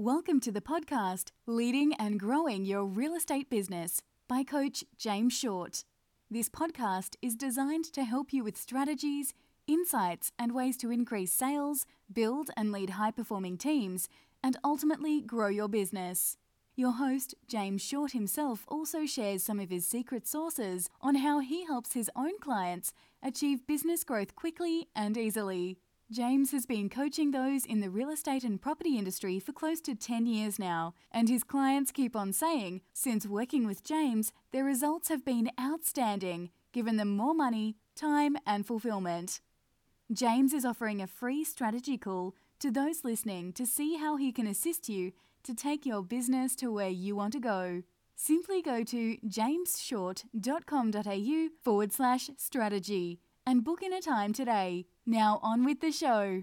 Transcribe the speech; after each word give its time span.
Welcome 0.00 0.38
to 0.42 0.52
the 0.52 0.60
podcast 0.60 1.32
Leading 1.44 1.92
and 1.94 2.20
Growing 2.20 2.64
Your 2.64 2.84
Real 2.84 3.16
Estate 3.16 3.50
Business 3.50 4.00
by 4.28 4.44
Coach 4.44 4.84
James 4.96 5.32
Short. 5.32 5.82
This 6.30 6.48
podcast 6.48 7.16
is 7.20 7.34
designed 7.34 7.86
to 7.94 8.04
help 8.04 8.32
you 8.32 8.44
with 8.44 8.56
strategies, 8.56 9.34
insights, 9.66 10.30
and 10.38 10.54
ways 10.54 10.76
to 10.76 10.92
increase 10.92 11.32
sales, 11.32 11.84
build 12.12 12.48
and 12.56 12.70
lead 12.70 12.90
high 12.90 13.10
performing 13.10 13.58
teams, 13.58 14.08
and 14.40 14.56
ultimately 14.62 15.20
grow 15.20 15.48
your 15.48 15.66
business. 15.66 16.36
Your 16.76 16.92
host, 16.92 17.34
James 17.48 17.82
Short 17.82 18.12
himself, 18.12 18.64
also 18.68 19.04
shares 19.04 19.42
some 19.42 19.58
of 19.58 19.68
his 19.68 19.84
secret 19.84 20.28
sources 20.28 20.88
on 21.00 21.16
how 21.16 21.40
he 21.40 21.66
helps 21.66 21.94
his 21.94 22.08
own 22.14 22.38
clients 22.38 22.92
achieve 23.20 23.66
business 23.66 24.04
growth 24.04 24.36
quickly 24.36 24.86
and 24.94 25.18
easily. 25.18 25.76
James 26.10 26.52
has 26.52 26.64
been 26.64 26.88
coaching 26.88 27.32
those 27.32 27.66
in 27.66 27.80
the 27.80 27.90
real 27.90 28.08
estate 28.08 28.42
and 28.42 28.62
property 28.62 28.96
industry 28.96 29.38
for 29.38 29.52
close 29.52 29.82
to 29.82 29.94
10 29.94 30.24
years 30.24 30.58
now, 30.58 30.94
and 31.12 31.28
his 31.28 31.44
clients 31.44 31.92
keep 31.92 32.16
on 32.16 32.32
saying, 32.32 32.80
since 32.94 33.26
working 33.26 33.66
with 33.66 33.84
James, 33.84 34.32
their 34.50 34.64
results 34.64 35.10
have 35.10 35.22
been 35.22 35.50
outstanding, 35.60 36.48
given 36.72 36.96
them 36.96 37.14
more 37.14 37.34
money, 37.34 37.76
time, 37.94 38.38
and 38.46 38.66
fulfillment. 38.66 39.42
James 40.10 40.54
is 40.54 40.64
offering 40.64 41.02
a 41.02 41.06
free 41.06 41.44
strategy 41.44 41.98
call 41.98 42.34
to 42.58 42.70
those 42.70 43.04
listening 43.04 43.52
to 43.52 43.66
see 43.66 43.98
how 43.98 44.16
he 44.16 44.32
can 44.32 44.46
assist 44.46 44.88
you 44.88 45.12
to 45.42 45.54
take 45.54 45.84
your 45.84 46.02
business 46.02 46.56
to 46.56 46.72
where 46.72 46.88
you 46.88 47.16
want 47.16 47.34
to 47.34 47.40
go. 47.40 47.82
Simply 48.16 48.62
go 48.62 48.82
to 48.82 49.18
jamesshort.com.au 49.18 51.48
forward 51.62 51.92
slash 51.92 52.30
strategy 52.38 53.20
and 53.48 53.64
book 53.64 53.82
in 53.82 53.94
a 53.94 54.00
time 54.02 54.34
today. 54.34 54.84
Now, 55.06 55.40
on 55.42 55.64
with 55.64 55.80
the 55.80 55.90
show. 55.90 56.42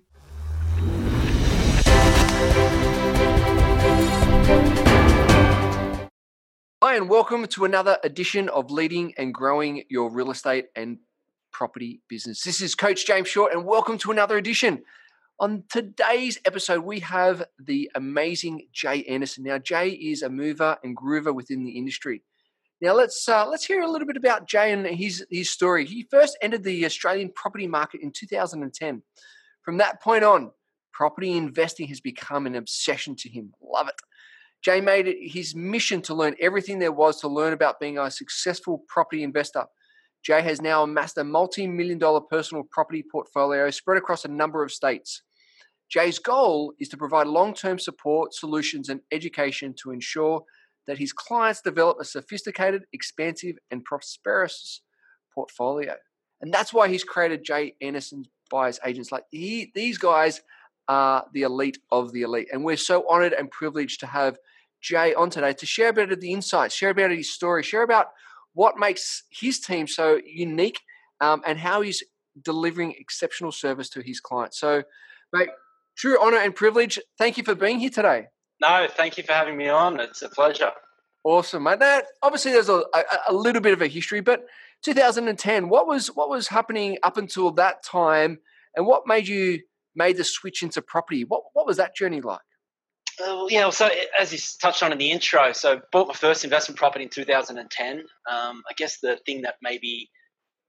Hi, 6.81 6.95
and 6.95 7.07
welcome 7.07 7.45
to 7.45 7.65
another 7.65 7.99
edition 8.03 8.49
of 8.49 8.71
Leading 8.71 9.13
and 9.19 9.35
Growing 9.35 9.83
Your 9.87 10.09
Real 10.09 10.31
Estate 10.31 10.65
and 10.75 10.97
Property 11.51 12.01
Business. 12.09 12.41
This 12.41 12.59
is 12.59 12.73
Coach 12.73 13.05
James 13.05 13.27
Short, 13.27 13.53
and 13.53 13.65
welcome 13.65 13.99
to 13.99 14.09
another 14.09 14.37
edition. 14.37 14.81
On 15.39 15.63
today's 15.69 16.39
episode, 16.43 16.83
we 16.83 17.01
have 17.01 17.43
the 17.59 17.91
amazing 17.93 18.65
Jay 18.73 19.03
Anderson. 19.03 19.43
Now, 19.43 19.59
Jay 19.59 19.89
is 19.89 20.23
a 20.23 20.29
mover 20.29 20.77
and 20.83 20.97
groover 20.97 21.35
within 21.35 21.65
the 21.65 21.77
industry. 21.77 22.23
Now 22.85 22.93
let's 22.93 23.27
uh, 23.27 23.49
let's 23.49 23.65
hear 23.65 23.81
a 23.81 23.89
little 23.89 24.05
bit 24.05 24.15
about 24.15 24.47
Jay 24.47 24.71
and 24.71 24.85
his 24.85 25.25
his 25.31 25.49
story. 25.49 25.85
He 25.85 26.05
first 26.11 26.37
entered 26.39 26.63
the 26.63 26.85
Australian 26.85 27.31
property 27.33 27.65
market 27.65 28.01
in 28.01 28.11
2010. 28.11 29.01
From 29.63 29.77
that 29.77 30.03
point 30.03 30.23
on, 30.23 30.51
property 30.93 31.31
investing 31.31 31.87
has 31.87 31.99
become 31.99 32.45
an 32.45 32.53
obsession 32.53 33.15
to 33.15 33.27
him. 33.27 33.53
Love 33.59 33.87
it. 33.87 33.95
Jay 34.61 34.81
made 34.81 35.07
it 35.07 35.17
his 35.19 35.55
mission 35.55 35.99
to 36.03 36.13
learn 36.13 36.35
everything 36.39 36.77
there 36.77 36.91
was 36.91 37.19
to 37.21 37.27
learn 37.27 37.53
about 37.53 37.79
being 37.79 37.97
a 37.97 38.11
successful 38.11 38.83
property 38.87 39.23
investor. 39.23 39.65
Jay 40.23 40.43
has 40.43 40.61
now 40.61 40.83
amassed 40.83 41.17
a 41.17 41.23
multi 41.23 41.65
million 41.65 41.97
dollar 41.97 42.21
personal 42.21 42.65
property 42.69 43.03
portfolio 43.11 43.71
spread 43.71 43.97
across 43.97 44.25
a 44.25 44.27
number 44.27 44.63
of 44.63 44.71
states. 44.71 45.23
Jay's 45.89 46.19
goal 46.19 46.71
is 46.79 46.89
to 46.89 46.97
provide 46.97 47.25
long 47.25 47.55
term 47.55 47.79
support, 47.79 48.35
solutions, 48.35 48.89
and 48.89 49.01
education 49.11 49.73
to 49.81 49.89
ensure 49.89 50.43
that 50.87 50.97
his 50.97 51.13
clients 51.13 51.61
develop 51.61 51.97
a 51.99 52.05
sophisticated, 52.05 52.85
expansive, 52.93 53.57
and 53.71 53.83
prosperous 53.83 54.81
portfolio. 55.33 55.95
And 56.41 56.53
that's 56.53 56.73
why 56.73 56.87
he's 56.87 57.03
created 57.03 57.43
Jay 57.43 57.75
Anderson's 57.81 58.27
buyers 58.49 58.79
agents. 58.85 59.11
Like 59.11 59.23
he, 59.31 59.71
these 59.73 59.97
guys 59.97 60.41
are 60.87 61.25
the 61.33 61.43
elite 61.43 61.79
of 61.91 62.11
the 62.11 62.21
elite. 62.21 62.49
And 62.51 62.63
we're 62.63 62.77
so 62.77 63.05
honored 63.09 63.33
and 63.33 63.49
privileged 63.49 63.99
to 64.01 64.07
have 64.07 64.37
Jay 64.81 65.13
on 65.15 65.29
today 65.29 65.53
to 65.53 65.65
share 65.65 65.89
about 65.89 66.19
the 66.19 66.33
insights, 66.33 66.75
share 66.75 66.91
about 66.91 67.11
his 67.11 67.31
story, 67.31 67.63
share 67.63 67.83
about 67.83 68.07
what 68.53 68.77
makes 68.77 69.23
his 69.29 69.59
team 69.59 69.87
so 69.87 70.19
unique 70.25 70.79
um, 71.21 71.41
and 71.45 71.57
how 71.57 71.81
he's 71.81 72.03
delivering 72.41 72.93
exceptional 72.99 73.51
service 73.51 73.89
to 73.89 74.01
his 74.01 74.19
clients. 74.19 74.59
So, 74.59 74.83
mate, 75.33 75.49
true 75.95 76.21
honor 76.21 76.37
and 76.37 76.53
privilege. 76.53 76.99
Thank 77.17 77.37
you 77.37 77.43
for 77.43 77.55
being 77.55 77.79
here 77.79 77.89
today. 77.89 78.27
No, 78.67 78.87
thank 78.89 79.17
you 79.17 79.23
for 79.23 79.33
having 79.33 79.57
me 79.57 79.69
on. 79.69 79.99
It's 79.99 80.21
a 80.21 80.29
pleasure. 80.29 80.71
Awesome, 81.23 81.63
mate. 81.63 81.79
That 81.79 82.05
obviously 82.21 82.51
there's 82.51 82.69
a, 82.69 82.83
a, 82.93 83.03
a, 83.29 83.33
little 83.33 83.61
bit 83.61 83.73
of 83.73 83.81
a 83.81 83.87
history, 83.87 84.21
but 84.21 84.45
2010, 84.83 85.69
what 85.69 85.87
was 85.87 86.07
what 86.07 86.29
was 86.29 86.47
happening 86.47 86.97
up 87.03 87.17
until 87.17 87.51
that 87.51 87.83
time, 87.83 88.39
and 88.75 88.85
what 88.85 89.07
made 89.07 89.27
you 89.27 89.61
made 89.95 90.17
the 90.17 90.23
switch 90.23 90.63
into 90.63 90.81
property? 90.81 91.23
What 91.23 91.43
what 91.53 91.65
was 91.65 91.77
that 91.77 91.95
journey 91.95 92.21
like? 92.21 92.41
Uh, 93.23 93.45
yeah, 93.49 93.69
so 93.69 93.89
as 94.19 94.33
you 94.33 94.39
touched 94.61 94.83
on 94.83 94.91
in 94.91 94.97
the 94.97 95.11
intro, 95.11 95.51
so 95.53 95.81
bought 95.91 96.07
my 96.07 96.13
first 96.13 96.43
investment 96.43 96.77
property 96.77 97.03
in 97.03 97.09
2010. 97.09 97.99
Um, 97.99 98.63
I 98.69 98.73
guess 98.75 98.99
the 98.99 99.17
thing 99.25 99.43
that 99.43 99.55
maybe 99.61 100.09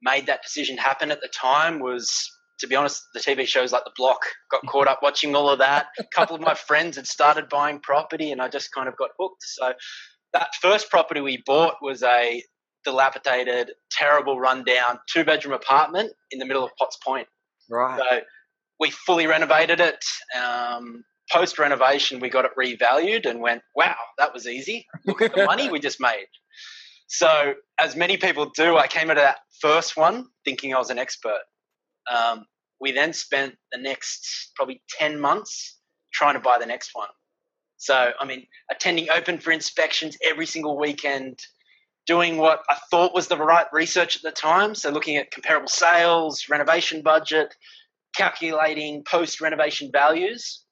made 0.02 0.26
that 0.26 0.42
decision 0.42 0.76
happen 0.76 1.10
at 1.10 1.20
the 1.20 1.28
time 1.28 1.80
was 1.80 2.30
to 2.60 2.66
be 2.66 2.74
honest, 2.74 3.02
the 3.14 3.20
TV 3.20 3.46
shows 3.46 3.72
like 3.72 3.84
The 3.84 3.92
Block 3.96 4.20
got 4.50 4.66
caught 4.66 4.88
up 4.88 5.00
watching 5.02 5.34
all 5.34 5.50
of 5.50 5.58
that. 5.58 5.86
A 5.98 6.04
couple 6.04 6.36
of 6.36 6.42
my 6.42 6.54
friends 6.66 6.96
had 6.96 7.06
started 7.06 7.48
buying 7.48 7.80
property, 7.80 8.32
and 8.32 8.40
I 8.40 8.48
just 8.48 8.72
kind 8.72 8.88
of 8.88 8.96
got 8.96 9.10
hooked. 9.18 9.42
So 9.42 9.72
that 10.32 10.48
first 10.60 10.90
property 10.90 11.20
we 11.20 11.42
bought 11.44 11.76
was 11.82 12.02
a 12.02 12.42
dilapidated, 12.84 13.72
terrible, 13.90 14.38
rundown 14.38 14.98
two 15.12 15.24
bedroom 15.24 15.54
apartment 15.54 16.12
in 16.30 16.38
the 16.38 16.46
middle 16.46 16.64
of 16.64 16.70
Potts 16.78 16.98
Point. 17.04 17.26
Right. 17.68 17.98
So 17.98 18.20
we 18.80 18.90
fully 18.90 19.26
renovated 19.26 19.80
it. 19.80 20.04
Um, 20.40 21.04
Post 21.32 21.58
renovation, 21.58 22.20
we 22.20 22.28
got 22.28 22.44
it 22.44 22.52
revalued 22.56 23.28
and 23.28 23.40
went, 23.40 23.62
wow, 23.74 23.96
that 24.16 24.32
was 24.32 24.46
easy. 24.46 24.86
Look 25.06 25.20
at 25.22 25.34
the 25.34 25.44
money 25.44 25.68
we 25.68 25.80
just 25.80 26.00
made. 26.00 26.28
So, 27.08 27.54
as 27.80 27.96
many 27.96 28.16
people 28.16 28.50
do, 28.54 28.76
I 28.76 28.86
came 28.86 29.10
into 29.10 29.22
that 29.22 29.38
first 29.60 29.96
one 29.96 30.26
thinking 30.44 30.72
I 30.72 30.78
was 30.78 30.90
an 30.90 30.98
expert. 30.98 31.40
Um, 32.12 32.46
we 32.80 32.92
then 32.92 33.12
spent 33.12 33.56
the 33.72 33.78
next 33.78 34.52
probably 34.54 34.82
10 34.98 35.18
months 35.18 35.78
trying 36.12 36.34
to 36.34 36.40
buy 36.40 36.58
the 36.58 36.66
next 36.66 36.90
one. 36.92 37.08
So, 37.78 38.12
I 38.18 38.24
mean, 38.24 38.46
attending 38.70 39.10
open 39.10 39.38
for 39.38 39.52
inspections 39.52 40.16
every 40.24 40.46
single 40.46 40.78
weekend, 40.78 41.38
doing 42.06 42.38
what 42.38 42.62
I 42.70 42.76
thought 42.90 43.14
was 43.14 43.28
the 43.28 43.36
right 43.36 43.66
research 43.72 44.16
at 44.16 44.22
the 44.22 44.30
time. 44.30 44.74
So, 44.74 44.90
looking 44.90 45.16
at 45.16 45.30
comparable 45.30 45.68
sales, 45.68 46.48
renovation 46.48 47.02
budget, 47.02 47.54
calculating 48.14 49.04
post 49.04 49.40
renovation 49.40 49.90
values. 49.92 50.64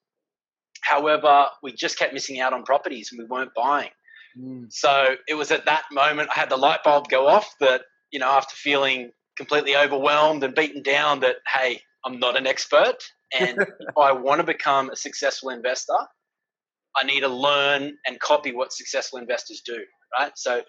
However, 0.81 1.45
we 1.63 1.73
just 1.73 1.97
kept 1.97 2.13
missing 2.13 2.39
out 2.39 2.53
on 2.53 2.63
properties 2.63 3.09
and 3.11 3.19
we 3.19 3.25
weren't 3.25 3.53
buying. 3.55 3.91
Mm. 4.39 4.71
So, 4.71 5.15
it 5.27 5.35
was 5.35 5.51
at 5.51 5.65
that 5.65 5.83
moment 5.91 6.29
I 6.35 6.39
had 6.39 6.49
the 6.49 6.57
light 6.57 6.83
bulb 6.83 7.07
go 7.09 7.27
off 7.27 7.53
that, 7.59 7.81
you 8.11 8.19
know, 8.19 8.29
after 8.29 8.55
feeling 8.55 9.11
completely 9.37 9.75
overwhelmed 9.75 10.43
and 10.43 10.55
beaten 10.55 10.81
down 10.81 11.19
that, 11.21 11.37
hey, 11.53 11.81
I'm 12.05 12.19
not 12.19 12.37
an 12.37 12.47
expert. 12.47 12.97
And 13.37 13.57
if 13.59 13.97
I 13.99 14.11
want 14.11 14.39
to 14.39 14.45
become 14.45 14.89
a 14.89 14.95
successful 14.95 15.49
investor, 15.49 15.97
I 16.95 17.05
need 17.05 17.21
to 17.21 17.27
learn 17.27 17.97
and 18.05 18.19
copy 18.19 18.53
what 18.53 18.71
successful 18.71 19.19
investors 19.19 19.61
do, 19.65 19.83
right? 20.17 20.31
So 20.35 20.61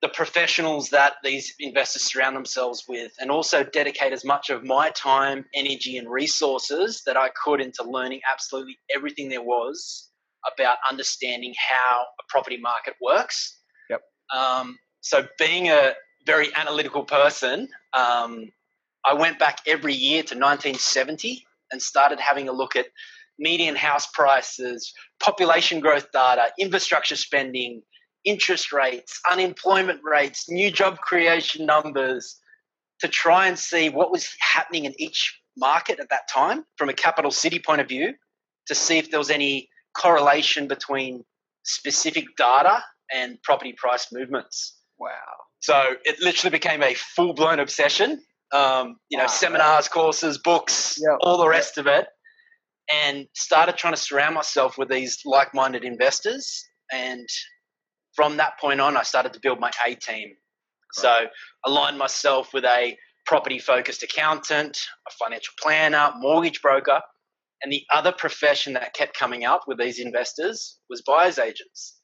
the 0.00 0.08
professionals 0.08 0.90
that 0.90 1.14
these 1.22 1.54
investors 1.60 2.02
surround 2.02 2.34
themselves 2.34 2.84
with, 2.88 3.12
and 3.20 3.30
also 3.30 3.62
dedicate 3.62 4.12
as 4.12 4.24
much 4.24 4.50
of 4.50 4.64
my 4.64 4.90
time, 4.90 5.44
energy, 5.54 5.96
and 5.96 6.10
resources 6.10 7.02
that 7.06 7.16
I 7.16 7.30
could 7.44 7.60
into 7.60 7.84
learning 7.84 8.20
absolutely 8.30 8.78
everything 8.94 9.28
there 9.28 9.42
was 9.42 10.10
about 10.52 10.78
understanding 10.90 11.54
how 11.56 12.02
a 12.02 12.24
property 12.28 12.56
market 12.56 12.94
works. 13.00 13.60
Yep. 13.90 14.00
Um, 14.34 14.76
so 15.02 15.26
being 15.38 15.68
a 15.68 15.92
very 16.24 16.54
analytical 16.54 17.04
person, 17.04 17.68
um, 17.92 18.50
I 19.04 19.14
went 19.14 19.38
back 19.38 19.60
every 19.66 19.94
year 19.94 20.22
to 20.22 20.34
1970 20.34 21.44
and 21.70 21.82
started 21.82 22.20
having 22.20 22.48
a 22.48 22.52
look 22.52 22.76
at 22.76 22.86
median 23.38 23.74
house 23.74 24.06
prices, 24.06 24.92
population 25.20 25.80
growth 25.80 26.12
data, 26.12 26.50
infrastructure 26.58 27.16
spending, 27.16 27.82
interest 28.24 28.72
rates, 28.72 29.20
unemployment 29.30 30.00
rates, 30.04 30.48
new 30.48 30.70
job 30.70 30.98
creation 30.98 31.66
numbers 31.66 32.38
to 33.00 33.08
try 33.08 33.48
and 33.48 33.58
see 33.58 33.88
what 33.88 34.12
was 34.12 34.28
happening 34.38 34.84
in 34.84 34.94
each 35.00 35.40
market 35.56 35.98
at 35.98 36.08
that 36.10 36.28
time 36.28 36.64
from 36.76 36.88
a 36.88 36.94
capital 36.94 37.30
city 37.30 37.58
point 37.58 37.80
of 37.80 37.88
view 37.88 38.14
to 38.66 38.74
see 38.74 38.98
if 38.98 39.10
there 39.10 39.18
was 39.18 39.30
any 39.30 39.68
correlation 39.94 40.68
between 40.68 41.24
specific 41.64 42.24
data 42.36 42.82
and 43.12 43.42
property 43.42 43.74
price 43.76 44.12
movements. 44.12 44.78
Wow. 44.98 45.10
So 45.62 45.94
it 46.04 46.20
literally 46.20 46.50
became 46.50 46.82
a 46.82 46.94
full 46.94 47.34
blown 47.34 47.60
obsession. 47.60 48.20
Um, 48.52 48.96
you 49.08 49.16
know, 49.16 49.24
wow. 49.24 49.28
seminars, 49.28 49.88
courses, 49.88 50.38
books, 50.38 50.98
yep. 51.00 51.16
all 51.22 51.38
the 51.38 51.48
rest 51.48 51.78
of 51.78 51.86
it, 51.86 52.06
and 52.92 53.26
started 53.34 53.78
trying 53.78 53.94
to 53.94 54.00
surround 54.00 54.34
myself 54.34 54.76
with 54.76 54.90
these 54.90 55.20
like 55.24 55.54
minded 55.54 55.84
investors. 55.84 56.62
And 56.92 57.26
from 58.14 58.36
that 58.36 58.60
point 58.60 58.80
on, 58.80 58.96
I 58.96 59.04
started 59.04 59.32
to 59.32 59.40
build 59.40 59.58
my 59.58 59.70
A 59.86 59.94
team. 59.94 60.28
So 60.92 61.16
aligned 61.64 61.96
myself 61.96 62.52
with 62.52 62.64
a 62.64 62.98
property 63.24 63.58
focused 63.58 64.02
accountant, 64.02 64.78
a 65.08 65.12
financial 65.24 65.54
planner, 65.62 66.12
mortgage 66.18 66.60
broker, 66.60 67.00
And 67.62 67.72
the 67.72 67.84
other 67.94 68.12
profession 68.12 68.74
that 68.74 68.92
kept 68.92 69.16
coming 69.16 69.44
up 69.44 69.62
with 69.66 69.78
these 69.78 70.00
investors 70.00 70.78
was 70.90 71.02
buyer's 71.02 71.38
agents. 71.38 71.98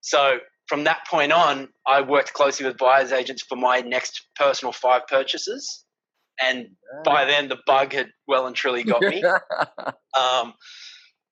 So 0.00 0.38
from 0.70 0.84
that 0.84 1.04
point 1.08 1.32
on, 1.32 1.68
I 1.84 2.00
worked 2.02 2.32
closely 2.32 2.64
with 2.64 2.78
buyer's 2.78 3.10
agents 3.10 3.42
for 3.42 3.56
my 3.56 3.80
next 3.80 4.28
personal 4.36 4.70
five 4.70 5.08
purchases. 5.08 5.84
And 6.40 6.68
by 7.04 7.24
then, 7.24 7.48
the 7.48 7.58
bug 7.66 7.92
had 7.92 8.10
well 8.28 8.46
and 8.46 8.54
truly 8.54 8.84
got 8.84 9.02
me. 9.02 9.20
um, 10.16 10.54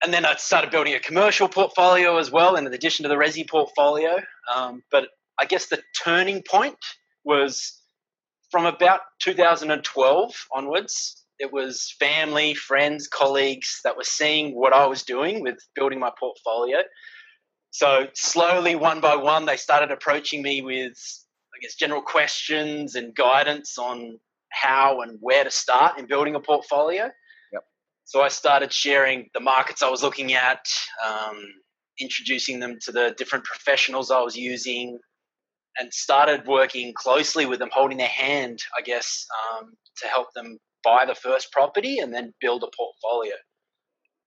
and 0.03 0.13
then 0.13 0.27
I 0.27 0.35
started 0.35 0.73
building 0.73 0.95
a 0.95 0.99
commercial 0.99 1.49
portfolio 1.49 2.19
as 2.19 2.33
well, 2.33 2.57
in 2.57 2.67
addition 2.67 3.05
to 3.05 3.09
the 3.09 3.15
resi 3.15 3.49
portfolio. 3.49 4.19
Um, 4.53 4.83
but 4.91 5.07
I 5.41 5.45
guess 5.45 5.67
the 5.67 5.81
turning 6.03 6.43
point 6.43 6.85
was 7.25 7.81
from 8.51 8.67
about 8.67 9.03
2012 9.23 10.35
onwards. 10.53 11.25
It 11.39 11.53
was 11.53 11.95
family, 12.01 12.55
friends, 12.55 13.07
colleagues 13.07 13.83
that 13.85 13.97
were 13.97 14.03
seeing 14.03 14.57
what 14.57 14.73
I 14.73 14.87
was 14.87 15.05
doing 15.05 15.45
with 15.45 15.59
building 15.77 16.01
my 16.01 16.11
portfolio. 16.19 16.79
So 17.71 18.07
slowly, 18.15 18.75
one 18.75 19.01
by 19.01 19.17
one, 19.17 19.47
they 19.47 19.57
started 19.57 19.91
approaching 19.91 20.43
me 20.43 20.63
with, 20.63 20.97
I 21.55 21.59
guess, 21.61 21.75
general 21.75 22.03
questions 22.03 22.95
and 22.95 23.15
guidance 23.15 23.79
on 23.79 24.19
how 24.51 25.03
and 25.03 25.19
where 25.21 25.45
to 25.45 25.51
start 25.51 25.99
in 25.99 26.07
building 26.07 26.35
a 26.35 26.41
portfolio. 26.41 27.05
Yep. 27.53 27.65
So 28.05 28.23
I 28.23 28.29
started 28.29 28.73
sharing 28.73 29.29
the 29.35 29.41
markets 29.41 29.83
I 29.83 29.91
was 29.91 30.03
looking 30.03 30.33
at, 30.33 30.67
um, 31.07 31.39
introducing 32.01 32.59
them 32.59 32.79
to 32.83 32.93
the 32.93 33.15
different 33.19 33.45
professionals 33.45 34.11
I 34.11 34.21
was 34.21 34.37
using, 34.37 34.99
and 35.79 35.93
started 35.93 36.47
working 36.47 36.93
closely 36.97 37.47
with 37.47 37.59
them, 37.61 37.71
holding 37.73 37.99
their 37.99 38.09
hand, 38.09 38.59
I 38.77 38.83
guess, 38.83 39.27
um, 39.53 39.73
to 40.03 40.09
help 40.09 40.29
them 40.35 40.59
buy 40.83 41.05
the 41.07 41.15
first 41.15 41.53
property 41.53 41.99
and 41.99 42.13
then 42.13 42.35
build 42.41 42.63
a 42.65 42.71
portfolio. 42.77 43.35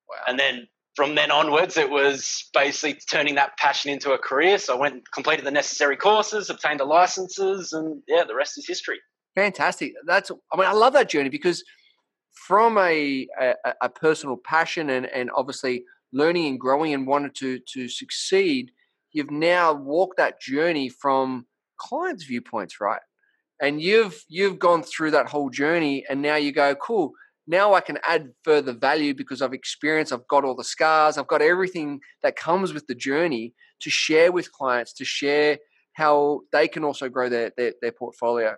Wow. 0.09 0.23
And 0.27 0.39
then 0.39 0.67
from 0.95 1.15
then 1.15 1.31
onwards, 1.31 1.77
it 1.77 1.89
was 1.89 2.49
basically 2.53 2.99
turning 3.09 3.35
that 3.35 3.57
passion 3.57 3.91
into 3.91 4.11
a 4.11 4.17
career. 4.17 4.57
So 4.57 4.75
I 4.75 4.79
went 4.79 4.93
and 4.95 5.03
completed 5.13 5.45
the 5.45 5.51
necessary 5.51 5.95
courses, 5.95 6.49
obtained 6.49 6.79
the 6.79 6.85
licenses, 6.85 7.73
and 7.73 8.01
yeah, 8.07 8.23
the 8.25 8.35
rest 8.35 8.57
is 8.57 8.67
history. 8.67 8.99
Fantastic. 9.35 9.93
That's 10.05 10.31
I 10.53 10.57
mean 10.57 10.67
I 10.67 10.73
love 10.73 10.93
that 10.93 11.09
journey 11.09 11.29
because 11.29 11.63
from 12.47 12.77
a 12.77 13.27
a, 13.39 13.55
a 13.81 13.89
personal 13.89 14.37
passion 14.37 14.89
and 14.89 15.05
and 15.05 15.29
obviously 15.35 15.85
learning 16.11 16.47
and 16.47 16.59
growing 16.59 16.93
and 16.93 17.07
wanting 17.07 17.31
to 17.37 17.59
to 17.73 17.87
succeed, 17.87 18.71
you've 19.13 19.31
now 19.31 19.73
walked 19.73 20.17
that 20.17 20.41
journey 20.41 20.89
from 20.89 21.45
clients' 21.77 22.25
viewpoints, 22.25 22.81
right? 22.81 23.01
And 23.61 23.81
you've 23.81 24.23
you've 24.27 24.59
gone 24.59 24.83
through 24.83 25.11
that 25.11 25.29
whole 25.29 25.49
journey, 25.49 26.03
and 26.09 26.21
now 26.21 26.35
you 26.35 26.51
go, 26.51 26.75
cool. 26.75 27.13
Now 27.47 27.73
I 27.73 27.81
can 27.81 27.97
add 28.07 28.31
further 28.43 28.73
value 28.73 29.13
because 29.13 29.41
I've 29.41 29.53
experienced, 29.53 30.13
I've 30.13 30.27
got 30.27 30.45
all 30.45 30.55
the 30.55 30.63
scars, 30.63 31.17
I've 31.17 31.27
got 31.27 31.41
everything 31.41 31.99
that 32.23 32.35
comes 32.35 32.73
with 32.73 32.87
the 32.87 32.95
journey 32.95 33.53
to 33.81 33.89
share 33.89 34.31
with 34.31 34.51
clients, 34.51 34.93
to 34.93 35.05
share 35.05 35.57
how 35.93 36.41
they 36.51 36.67
can 36.67 36.83
also 36.83 37.09
grow 37.09 37.29
their, 37.29 37.51
their, 37.57 37.73
their 37.81 37.91
portfolio. 37.91 38.55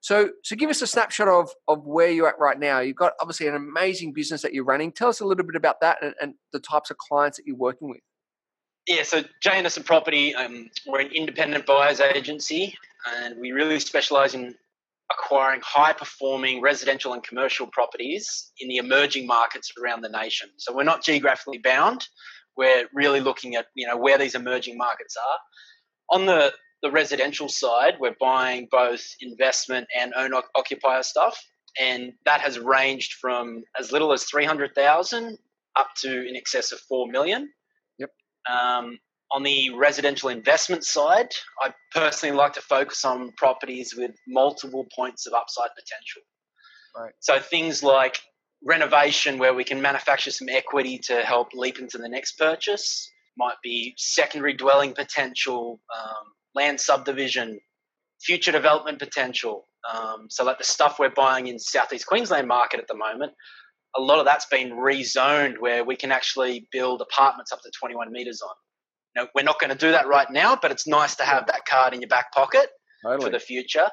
So, 0.00 0.30
so 0.42 0.54
give 0.54 0.68
us 0.68 0.82
a 0.82 0.86
snapshot 0.86 1.28
of 1.28 1.50
of 1.66 1.86
where 1.86 2.10
you're 2.10 2.28
at 2.28 2.38
right 2.38 2.58
now. 2.58 2.80
You've 2.80 2.96
got 2.96 3.14
obviously 3.22 3.48
an 3.48 3.54
amazing 3.54 4.12
business 4.12 4.42
that 4.42 4.52
you're 4.52 4.64
running. 4.64 4.92
Tell 4.92 5.08
us 5.08 5.20
a 5.20 5.24
little 5.24 5.46
bit 5.46 5.56
about 5.56 5.80
that 5.80 5.96
and, 6.02 6.14
and 6.20 6.34
the 6.52 6.60
types 6.60 6.90
of 6.90 6.98
clients 6.98 7.38
that 7.38 7.46
you're 7.46 7.56
working 7.56 7.88
with. 7.88 8.00
Yeah, 8.86 9.02
so 9.02 9.22
J 9.40 9.52
Anderson 9.52 9.82
Property, 9.82 10.34
um, 10.34 10.68
we're 10.86 11.00
an 11.00 11.10
independent 11.14 11.64
buyers 11.64 12.00
agency, 12.00 12.76
and 13.16 13.40
we 13.40 13.52
really 13.52 13.80
specialise 13.80 14.34
in 14.34 14.54
acquiring 15.12 15.60
high 15.62 15.92
performing 15.92 16.62
residential 16.62 17.12
and 17.12 17.22
commercial 17.22 17.66
properties 17.72 18.52
in 18.58 18.68
the 18.68 18.76
emerging 18.76 19.26
markets 19.26 19.70
around 19.82 20.02
the 20.02 20.08
nation. 20.08 20.48
So 20.56 20.74
we're 20.74 20.84
not 20.84 21.04
geographically 21.04 21.58
bound. 21.58 22.06
We're 22.56 22.86
really 22.94 23.20
looking 23.20 23.56
at 23.56 23.66
you 23.74 23.86
know 23.86 23.96
where 23.96 24.18
these 24.18 24.34
emerging 24.34 24.76
markets 24.78 25.16
are. 25.16 26.16
On 26.16 26.26
the 26.26 26.52
the 26.82 26.90
residential 26.90 27.48
side, 27.48 27.94
we're 27.98 28.16
buying 28.20 28.68
both 28.70 29.02
investment 29.20 29.86
and 29.98 30.12
own 30.16 30.32
occupier 30.54 31.02
stuff, 31.02 31.42
and 31.80 32.12
that 32.24 32.40
has 32.40 32.58
ranged 32.58 33.14
from 33.14 33.64
as 33.78 33.90
little 33.90 34.12
as 34.12 34.24
three 34.24 34.44
hundred 34.44 34.74
thousand 34.74 35.38
up 35.76 35.88
to 35.96 36.28
in 36.28 36.36
excess 36.36 36.72
of 36.72 36.78
four 36.80 37.08
million. 37.08 37.50
Yep. 37.98 38.10
Um, 38.52 38.98
on 39.34 39.42
the 39.42 39.70
residential 39.70 40.28
investment 40.28 40.84
side, 40.84 41.28
I 41.60 41.74
personally 41.92 42.36
like 42.36 42.52
to 42.52 42.60
focus 42.60 43.04
on 43.04 43.32
properties 43.36 43.92
with 43.96 44.12
multiple 44.28 44.86
points 44.94 45.26
of 45.26 45.32
upside 45.32 45.70
potential. 45.74 46.22
Right. 46.96 47.12
So 47.18 47.40
things 47.40 47.82
like 47.82 48.20
renovation, 48.62 49.38
where 49.38 49.52
we 49.52 49.64
can 49.64 49.82
manufacture 49.82 50.30
some 50.30 50.48
equity 50.48 50.98
to 50.98 51.22
help 51.22 51.48
leap 51.52 51.80
into 51.80 51.98
the 51.98 52.08
next 52.08 52.38
purchase, 52.38 53.10
might 53.36 53.56
be 53.62 53.94
secondary 53.98 54.54
dwelling 54.54 54.94
potential, 54.94 55.80
um, 55.92 56.26
land 56.54 56.80
subdivision, 56.80 57.58
future 58.20 58.52
development 58.52 59.00
potential. 59.00 59.66
Um, 59.92 60.28
so, 60.30 60.44
like 60.44 60.58
the 60.58 60.64
stuff 60.64 61.00
we're 61.00 61.10
buying 61.10 61.48
in 61.48 61.58
Southeast 61.58 62.06
Queensland 62.06 62.46
market 62.46 62.78
at 62.78 62.86
the 62.86 62.96
moment, 62.96 63.32
a 63.96 64.00
lot 64.00 64.20
of 64.20 64.24
that's 64.24 64.46
been 64.46 64.70
rezoned 64.70 65.58
where 65.58 65.84
we 65.84 65.96
can 65.96 66.12
actually 66.12 66.68
build 66.70 67.02
apartments 67.02 67.50
up 67.50 67.60
to 67.62 67.70
21 67.76 68.12
meters 68.12 68.40
on. 68.40 68.54
Now, 69.16 69.28
we're 69.34 69.44
not 69.44 69.60
going 69.60 69.70
to 69.70 69.78
do 69.78 69.92
that 69.92 70.08
right 70.08 70.30
now, 70.30 70.56
but 70.60 70.70
it's 70.70 70.86
nice 70.86 71.14
to 71.16 71.24
have 71.24 71.46
that 71.46 71.64
card 71.66 71.94
in 71.94 72.00
your 72.00 72.08
back 72.08 72.32
pocket 72.32 72.68
Totally. 73.02 73.24
for 73.24 73.30
the 73.30 73.38
future. 73.38 73.88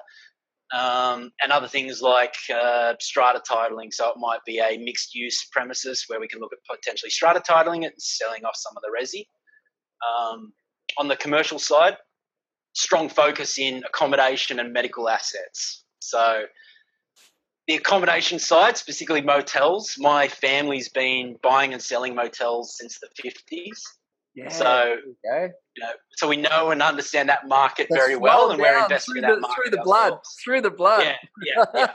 Um, 0.73 1.31
and 1.41 1.51
other 1.51 1.67
things 1.67 2.01
like 2.01 2.33
uh, 2.53 2.93
strata 2.99 3.41
titling. 3.47 3.93
So 3.93 4.09
it 4.09 4.15
might 4.17 4.39
be 4.45 4.59
a 4.59 4.77
mixed 4.77 5.13
use 5.13 5.47
premises 5.51 6.05
where 6.07 6.19
we 6.19 6.29
can 6.29 6.39
look 6.39 6.53
at 6.53 6.59
potentially 6.77 7.09
strata 7.09 7.41
titling 7.41 7.83
it 7.83 7.91
and 7.91 8.01
selling 8.01 8.45
off 8.45 8.55
some 8.55 8.73
of 8.77 8.83
the 8.83 8.89
resi. 8.89 9.25
Um, 10.07 10.53
on 10.97 11.07
the 11.09 11.17
commercial 11.17 11.59
side, 11.59 11.97
strong 12.73 13.09
focus 13.09 13.59
in 13.59 13.83
accommodation 13.83 14.59
and 14.59 14.71
medical 14.71 15.09
assets. 15.09 15.83
So 15.99 16.43
the 17.67 17.75
accommodation 17.75 18.39
side, 18.39 18.77
specifically 18.77 19.21
motels, 19.21 19.95
my 19.99 20.27
family's 20.27 20.89
been 20.89 21.37
buying 21.43 21.73
and 21.73 21.81
selling 21.81 22.15
motels 22.15 22.77
since 22.77 22.99
the 22.99 23.07
50s. 23.21 23.79
Yeah. 24.35 24.49
So, 24.49 24.97
okay. 25.25 25.51
you 25.75 25.83
know, 25.83 25.91
so 26.11 26.27
we 26.27 26.37
know 26.37 26.71
and 26.71 26.81
understand 26.81 27.27
that 27.29 27.47
market 27.47 27.87
very 27.91 28.15
well, 28.15 28.51
and 28.51 28.61
we're 28.61 28.81
investing 28.81 29.17
in 29.17 29.23
through 29.23 29.29
that 29.29 29.35
the, 29.35 29.41
market 29.41 29.61
through 29.63 29.71
the 29.71 29.83
blood. 29.83 30.03
ourselves. 30.03 30.35
Through 30.43 30.61
the 30.61 30.69
blood. 30.69 31.03
Yeah, 31.43 31.65
yeah, 31.75 31.89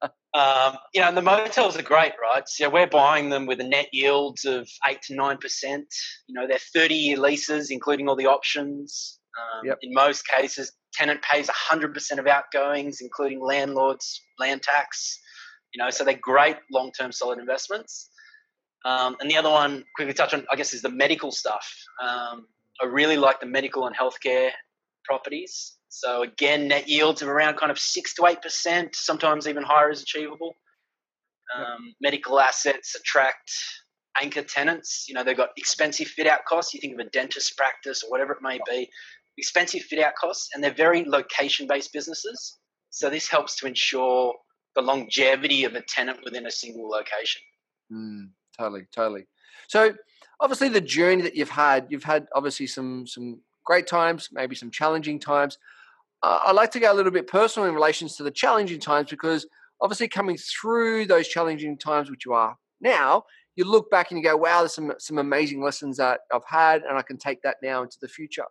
yeah. 0.00 0.08
um, 0.34 0.78
you 0.94 1.02
know, 1.02 1.08
and 1.08 1.16
the 1.16 1.22
motels 1.22 1.76
are 1.76 1.82
great, 1.82 2.12
right? 2.22 2.44
So 2.46 2.70
we're 2.70 2.86
buying 2.86 3.28
them 3.28 3.44
with 3.44 3.60
a 3.60 3.64
net 3.64 3.88
yields 3.92 4.46
of 4.46 4.66
eight 4.88 5.02
to 5.02 5.14
nine 5.14 5.36
percent. 5.36 5.86
You 6.26 6.40
know, 6.40 6.46
they're 6.48 6.58
thirty-year 6.74 7.18
leases, 7.18 7.70
including 7.70 8.08
all 8.08 8.16
the 8.16 8.26
options. 8.26 9.18
Um, 9.38 9.66
Yep. 9.66 9.78
In 9.82 9.92
most 9.92 10.26
cases, 10.26 10.72
tenant 10.94 11.20
pays 11.20 11.50
hundred 11.50 11.92
percent 11.92 12.18
of 12.18 12.26
outgoings, 12.26 13.02
including 13.02 13.40
landlords, 13.42 14.22
land 14.38 14.62
tax. 14.62 15.20
You 15.74 15.84
know, 15.84 15.90
so 15.90 16.04
they're 16.04 16.18
great 16.18 16.56
long-term, 16.72 17.12
solid 17.12 17.38
investments. 17.38 18.08
Um, 18.86 19.16
and 19.20 19.28
the 19.28 19.36
other 19.36 19.50
one, 19.50 19.84
quickly 19.96 20.14
touch 20.14 20.32
on, 20.32 20.46
I 20.50 20.54
guess, 20.54 20.72
is 20.72 20.82
the 20.82 20.88
medical 20.90 21.32
stuff. 21.32 21.68
Um, 22.00 22.46
I 22.80 22.86
really 22.86 23.16
like 23.16 23.40
the 23.40 23.46
medical 23.46 23.86
and 23.86 23.96
healthcare 23.96 24.50
properties. 25.04 25.76
So 25.88 26.22
again, 26.22 26.68
net 26.68 26.88
yields 26.88 27.20
of 27.22 27.28
around 27.28 27.56
kind 27.56 27.72
of 27.72 27.78
six 27.78 28.14
to 28.14 28.26
eight 28.26 28.42
percent, 28.42 28.94
sometimes 28.94 29.48
even 29.48 29.62
higher 29.62 29.90
is 29.90 30.02
achievable. 30.02 30.54
Um, 31.56 31.94
Medical 32.00 32.38
assets 32.38 32.94
attract 32.94 33.50
anchor 34.20 34.42
tenants. 34.42 35.06
You 35.08 35.14
know, 35.14 35.24
they've 35.24 35.36
got 35.36 35.50
expensive 35.56 36.08
fit 36.08 36.26
out 36.26 36.44
costs. 36.44 36.74
You 36.74 36.80
think 36.80 36.94
of 36.94 37.00
a 37.00 37.10
dentist 37.10 37.56
practice 37.56 38.02
or 38.02 38.10
whatever 38.10 38.32
it 38.34 38.42
may 38.42 38.60
be, 38.70 38.88
expensive 39.38 39.82
fit 39.82 39.98
out 39.98 40.14
costs, 40.14 40.50
and 40.54 40.62
they're 40.62 40.72
very 40.74 41.04
location 41.04 41.66
based 41.66 41.92
businesses. 41.92 42.58
So 42.90 43.10
this 43.10 43.28
helps 43.28 43.56
to 43.56 43.66
ensure 43.66 44.34
the 44.74 44.82
longevity 44.82 45.64
of 45.64 45.74
a 45.74 45.82
tenant 45.82 46.20
within 46.24 46.46
a 46.46 46.50
single 46.50 46.88
location. 46.88 47.42
Mm, 47.92 48.30
totally, 48.58 48.86
totally. 48.94 49.26
So 49.68 49.94
obviously 50.40 50.68
the 50.68 50.80
journey 50.80 51.22
that 51.22 51.36
you've 51.36 51.50
had, 51.50 51.86
you've 51.90 52.04
had 52.04 52.26
obviously 52.34 52.66
some 52.66 53.06
some 53.06 53.40
great 53.64 53.86
times, 53.86 54.28
maybe 54.32 54.54
some 54.54 54.70
challenging 54.70 55.18
times. 55.18 55.58
Uh, 56.22 56.40
I'd 56.46 56.52
like 56.52 56.70
to 56.72 56.80
go 56.80 56.92
a 56.92 56.94
little 56.94 57.12
bit 57.12 57.26
personal 57.26 57.68
in 57.68 57.74
relation 57.74 58.08
to 58.08 58.22
the 58.22 58.30
challenging 58.30 58.80
times 58.80 59.10
because 59.10 59.46
obviously 59.80 60.08
coming 60.08 60.36
through 60.36 61.06
those 61.06 61.28
challenging 61.28 61.76
times, 61.76 62.10
which 62.10 62.24
you 62.24 62.32
are 62.32 62.56
now, 62.80 63.24
you 63.56 63.64
look 63.64 63.90
back 63.90 64.10
and 64.10 64.18
you 64.18 64.24
go, 64.24 64.36
"Wow, 64.36 64.60
there's 64.60 64.74
some 64.74 64.92
some 64.98 65.18
amazing 65.18 65.62
lessons 65.62 65.96
that 65.96 66.20
I've 66.32 66.44
had, 66.46 66.82
and 66.82 66.96
I 66.98 67.02
can 67.02 67.18
take 67.18 67.42
that 67.42 67.56
now 67.62 67.82
into 67.82 67.98
the 68.00 68.08
future." 68.08 68.44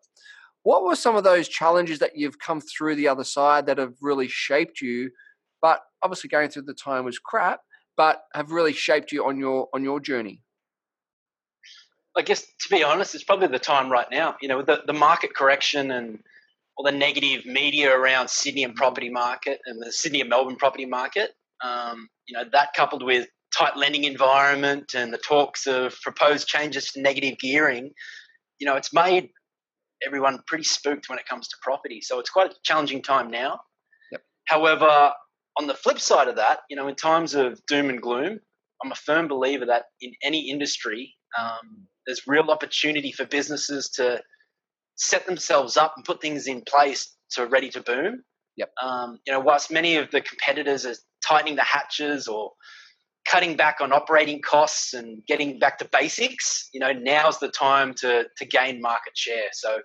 What 0.63 0.83
were 0.83 0.95
some 0.95 1.15
of 1.15 1.23
those 1.23 1.47
challenges 1.47 1.99
that 1.99 2.15
you've 2.15 2.39
come 2.39 2.59
through 2.59 2.95
the 2.95 3.07
other 3.07 3.23
side 3.23 3.67
that 3.67 3.77
have 3.77 3.93
really 4.01 4.27
shaped 4.27 4.81
you? 4.81 5.11
But 5.61 5.81
obviously, 6.01 6.27
going 6.29 6.49
through 6.49 6.63
the 6.63 6.73
time 6.73 7.05
was 7.05 7.19
crap, 7.19 7.61
but 7.97 8.23
have 8.33 8.51
really 8.51 8.73
shaped 8.73 9.11
you 9.11 9.25
on 9.25 9.37
your 9.37 9.69
on 9.73 9.83
your 9.83 9.99
journey. 9.99 10.41
I 12.17 12.21
guess 12.21 12.45
to 12.45 12.69
be 12.69 12.83
honest, 12.83 13.13
it's 13.13 13.23
probably 13.23 13.47
the 13.47 13.59
time 13.59 13.91
right 13.91 14.07
now. 14.09 14.35
You 14.41 14.47
know, 14.47 14.61
the, 14.61 14.83
the 14.87 14.93
market 14.93 15.35
correction 15.35 15.91
and 15.91 16.19
all 16.77 16.85
the 16.85 16.91
negative 16.91 17.45
media 17.45 17.95
around 17.95 18.29
Sydney 18.29 18.63
and 18.63 18.75
property 18.75 19.09
market 19.09 19.59
and 19.65 19.81
the 19.81 19.91
Sydney 19.91 20.21
and 20.21 20.29
Melbourne 20.29 20.55
property 20.55 20.85
market. 20.85 21.31
Um, 21.63 22.09
you 22.27 22.37
know, 22.37 22.43
that 22.51 22.73
coupled 22.75 23.03
with 23.03 23.27
tight 23.57 23.77
lending 23.77 24.03
environment 24.03 24.93
and 24.93 25.13
the 25.13 25.17
talks 25.17 25.67
of 25.67 25.95
proposed 26.01 26.47
changes 26.47 26.91
to 26.91 27.01
negative 27.01 27.37
gearing, 27.39 27.91
you 28.59 28.65
know, 28.65 28.75
it's 28.75 28.93
made 28.93 29.29
everyone 30.05 30.39
pretty 30.47 30.63
spooked 30.63 31.09
when 31.09 31.19
it 31.19 31.25
comes 31.25 31.47
to 31.47 31.55
property. 31.61 32.01
So 32.01 32.19
it's 32.19 32.29
quite 32.29 32.51
a 32.51 32.55
challenging 32.63 33.01
time 33.01 33.31
now. 33.31 33.59
Yep. 34.11 34.21
However, 34.47 35.13
on 35.57 35.67
the 35.67 35.73
flip 35.73 35.99
side 35.99 36.27
of 36.27 36.35
that, 36.35 36.59
you 36.69 36.75
know, 36.75 36.87
in 36.87 36.95
times 36.95 37.33
of 37.33 37.59
doom 37.67 37.89
and 37.89 38.01
gloom, 38.01 38.39
I'm 38.83 38.91
a 38.91 38.95
firm 38.95 39.27
believer 39.27 39.65
that 39.65 39.85
in 40.01 40.13
any 40.23 40.49
industry, 40.49 41.13
um, 41.37 41.87
there's 42.05 42.27
real 42.27 42.49
opportunity 42.49 43.11
for 43.11 43.25
businesses 43.25 43.89
to 43.91 44.21
set 44.95 45.25
themselves 45.25 45.77
up 45.77 45.93
and 45.95 46.05
put 46.05 46.21
things 46.21 46.47
in 46.47 46.61
place 46.67 47.15
to 47.31 47.45
ready 47.47 47.69
to 47.69 47.81
boom. 47.81 48.23
Yep. 48.57 48.71
Um, 48.81 49.19
you 49.25 49.33
know, 49.33 49.39
whilst 49.39 49.71
many 49.71 49.97
of 49.97 50.11
the 50.11 50.21
competitors 50.21 50.85
are 50.85 50.95
tightening 51.25 51.55
the 51.55 51.63
hatches 51.63 52.27
or 52.27 52.51
cutting 53.27 53.57
back 53.57 53.77
on 53.81 53.91
operating 53.91 54.41
costs 54.41 54.93
and 54.93 55.21
getting 55.27 55.59
back 55.59 55.77
to 55.79 55.89
basics, 55.91 56.69
you 56.73 56.79
know, 56.79 56.93
now's 56.93 57.39
the 57.39 57.49
time 57.49 57.93
to 57.95 58.25
to 58.37 58.45
gain 58.45 58.79
market 58.79 59.17
share. 59.17 59.49
So, 59.51 59.75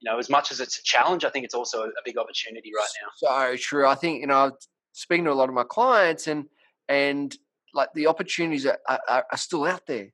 you 0.00 0.10
know, 0.10 0.18
as 0.18 0.28
much 0.28 0.50
as 0.50 0.60
it's 0.60 0.78
a 0.78 0.82
challenge, 0.82 1.24
I 1.24 1.30
think 1.30 1.44
it's 1.44 1.54
also 1.54 1.82
a 1.82 2.02
big 2.04 2.18
opportunity 2.18 2.72
right 2.76 2.88
now. 3.00 3.08
So 3.16 3.56
true. 3.56 3.86
I 3.86 3.94
think 3.94 4.20
you 4.20 4.26
know, 4.26 4.52
speaking 4.92 5.24
to 5.24 5.32
a 5.32 5.34
lot 5.34 5.48
of 5.48 5.54
my 5.54 5.64
clients, 5.64 6.26
and 6.26 6.46
and 6.88 7.36
like 7.74 7.88
the 7.94 8.06
opportunities 8.06 8.66
are, 8.66 8.78
are, 8.88 9.24
are 9.30 9.38
still 9.38 9.64
out 9.64 9.86
there, 9.86 10.08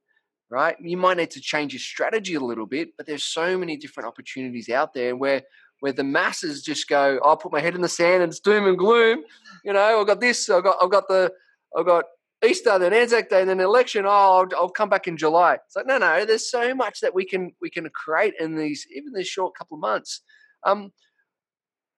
right? 0.51 0.77
You 0.81 0.97
might 0.97 1.17
need 1.17 1.31
to 1.33 1.41
change 1.41 1.73
your 1.73 1.81
strategy 1.81 2.35
a 2.35 2.41
little 2.41 2.67
bit, 2.67 2.91
but 2.97 3.07
there's 3.07 3.25
so 3.25 3.57
many 3.57 3.77
different 3.77 4.09
opportunities 4.09 4.69
out 4.69 4.95
there 4.95 5.17
where 5.17 5.43
where 5.81 5.93
the 5.93 6.05
masses 6.05 6.63
just 6.63 6.89
go, 6.89 7.21
I'll 7.23 7.37
put 7.37 7.53
my 7.53 7.61
head 7.61 7.75
in 7.75 7.83
the 7.83 7.89
sand 7.89 8.23
and 8.23 8.31
it's 8.31 8.41
doom 8.41 8.67
and 8.67 8.79
gloom. 8.79 9.25
You 9.65 9.75
know, 9.75 10.01
I've 10.01 10.07
got 10.07 10.21
this, 10.21 10.49
I've 10.49 10.65
got 10.65 10.77
I've 10.81 10.91
got 10.91 11.09
the 11.09 11.33
I've 11.77 11.87
got 11.87 12.05
Easter, 12.45 12.79
then 12.79 12.93
Anzac 12.93 13.29
Day, 13.29 13.45
then 13.45 13.61
election. 13.61 14.05
Oh, 14.07 14.11
I'll, 14.11 14.49
I'll, 14.57 14.69
come 14.69 14.89
back 14.89 15.09
in 15.09 15.17
July. 15.17 15.55
It's 15.55 15.77
like 15.77 15.87
no, 15.87 15.99
no. 15.99 16.25
There's 16.25 16.51
so 16.51 16.75
much 16.75 17.01
that 17.01 17.15
we 17.15 17.25
can 17.25 17.53
we 17.61 17.71
can 17.71 17.89
create 17.91 18.35
in 18.39 18.57
these 18.57 18.87
even 18.95 19.13
these 19.13 19.29
short 19.29 19.55
couple 19.57 19.77
of 19.77 19.81
months. 19.81 20.23
Um, 20.65 20.93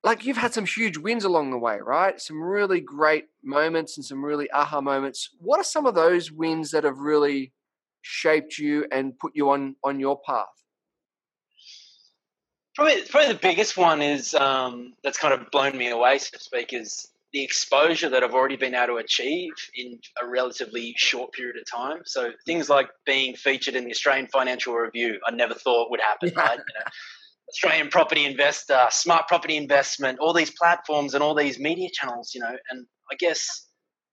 like 0.05 0.25
you've 0.25 0.37
had 0.37 0.55
some 0.55 0.65
huge 0.65 0.97
wins 0.97 1.25
along 1.25 1.51
the 1.51 1.59
way, 1.59 1.79
right? 1.81 2.21
Some 2.21 2.43
really 2.43 2.81
great 2.81 3.27
moments 3.43 3.97
and 3.97 4.05
some 4.05 4.25
really 4.25 4.51
aha 4.51 4.81
moments. 4.81 5.31
What 5.41 5.59
are 5.59 5.65
some 5.65 5.87
of 5.87 5.95
those 5.95 6.31
wins 6.31 6.71
that 6.71 6.85
have 6.85 6.99
really 6.99 7.53
shaped 8.03 8.59
you 8.59 8.87
and 8.93 9.19
put 9.19 9.33
you 9.35 9.51
on 9.51 9.77
on 9.83 9.99
your 9.99 10.21
path? 10.21 10.47
Probably, 12.77 13.03
probably 13.11 13.33
the 13.33 13.41
biggest 13.41 13.77
one 13.77 14.03
is 14.03 14.35
um, 14.35 14.95
that's 15.03 15.19
kind 15.19 15.35
of 15.35 15.51
blown 15.51 15.77
me 15.77 15.89
away, 15.89 16.19
so 16.19 16.37
to 16.37 16.43
speak, 16.43 16.73
is 16.73 17.09
the 17.33 17.43
exposure 17.43 18.09
that 18.09 18.23
I've 18.23 18.35
already 18.35 18.57
been 18.57 18.75
able 18.75 18.87
to 18.87 18.97
achieve 18.97 19.53
in 19.75 19.99
a 20.23 20.27
relatively 20.27 20.95
short 20.97 21.33
period 21.33 21.57
of 21.57 21.67
time. 21.67 22.03
So 22.05 22.31
things 22.47 22.69
like 22.71 22.89
being 23.05 23.35
featured 23.35 23.75
in 23.75 23.85
the 23.85 23.91
Australian 23.91 24.29
Financial 24.29 24.73
Review, 24.75 25.19
I 25.27 25.33
never 25.33 25.55
thought 25.55 25.91
would 25.91 26.01
happen. 26.01 26.33
Yeah. 26.37 26.41
Right? 26.41 26.59
You 26.59 26.75
know, 26.79 26.91
Australian 27.51 27.89
Property 27.89 28.25
Investor, 28.25 28.87
Smart 28.91 29.29
Property 29.29 29.57
Investment, 29.57 30.19
all 30.19 30.33
these 30.33 30.51
platforms 30.51 31.15
and 31.15 31.23
all 31.23 31.35
these 31.35 31.59
media 31.59 31.89
channels. 31.93 32.33
You 32.35 32.41
know, 32.41 32.57
and 32.71 32.87
I 33.11 33.15
guess 33.19 33.67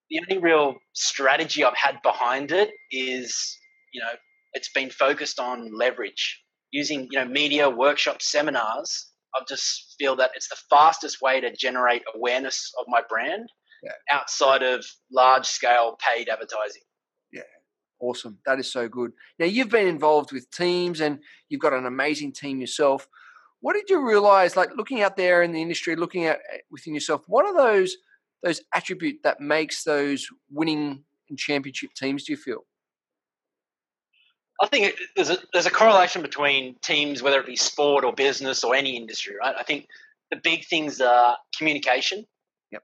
the 0.09 0.19
only 0.19 0.41
real 0.41 0.75
strategy 0.93 1.63
I've 1.63 1.77
had 1.77 2.01
behind 2.03 2.51
it 2.51 2.69
is, 2.91 3.57
you 3.93 4.01
know, 4.01 4.11
it's 4.53 4.71
been 4.71 4.89
focused 4.89 5.39
on 5.39 5.71
leverage 5.73 6.41
using, 6.71 7.07
you 7.11 7.19
know, 7.19 7.25
media, 7.25 7.69
workshops, 7.69 8.31
seminars 8.31 9.11
I 9.35 9.41
just 9.47 9.95
feel 9.99 10.15
that 10.17 10.31
it's 10.35 10.49
the 10.49 10.57
fastest 10.69 11.21
way 11.21 11.41
to 11.41 11.53
generate 11.55 12.03
awareness 12.15 12.71
of 12.79 12.85
my 12.87 13.01
brand 13.07 13.47
yeah. 13.83 13.91
outside 14.11 14.63
of 14.63 14.85
large 15.11 15.45
scale 15.45 15.97
paid 15.99 16.29
advertising. 16.29 16.81
Yeah, 17.33 17.41
awesome. 17.99 18.39
That 18.45 18.59
is 18.59 18.71
so 18.71 18.87
good. 18.87 19.11
Now, 19.37 19.45
you've 19.45 19.69
been 19.69 19.87
involved 19.87 20.31
with 20.31 20.49
teams 20.51 21.01
and 21.01 21.19
you've 21.49 21.61
got 21.61 21.73
an 21.73 21.85
amazing 21.85 22.31
team 22.31 22.61
yourself. 22.61 23.07
What 23.65 23.73
did 23.73 23.89
you 23.89 24.07
realize, 24.07 24.55
like 24.55 24.69
looking 24.77 25.01
out 25.01 25.17
there 25.17 25.41
in 25.41 25.51
the 25.51 25.59
industry, 25.59 25.95
looking 25.95 26.25
at 26.25 26.37
within 26.69 26.93
yourself, 26.93 27.23
what 27.25 27.47
are 27.47 27.55
those 27.57 27.97
those 28.43 28.61
attributes 28.75 29.21
that 29.23 29.41
makes 29.41 29.83
those 29.83 30.27
winning 30.51 31.03
and 31.29 31.39
championship 31.39 31.89
teams, 31.95 32.25
do 32.25 32.33
you 32.33 32.37
feel? 32.37 32.63
I 34.61 34.67
think 34.67 34.93
there's 35.15 35.31
a 35.31 35.39
there's 35.51 35.65
a 35.65 35.71
correlation 35.71 36.21
between 36.21 36.75
teams, 36.83 37.23
whether 37.23 37.39
it 37.39 37.47
be 37.47 37.55
sport 37.55 38.05
or 38.05 38.13
business 38.13 38.63
or 38.63 38.75
any 38.75 38.95
industry, 38.95 39.33
right? 39.35 39.55
I 39.57 39.63
think 39.63 39.87
the 40.29 40.37
big 40.43 40.67
things 40.67 41.01
are 41.01 41.35
communication, 41.57 42.23
yep, 42.69 42.83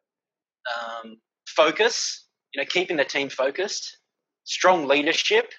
um, 0.74 1.18
focus, 1.46 2.26
you 2.56 2.60
know, 2.60 2.66
keeping 2.68 2.98
the 2.98 3.06
team 3.06 3.30
focused, 3.30 4.00
strong 4.46 4.88
leadership. 4.88 5.54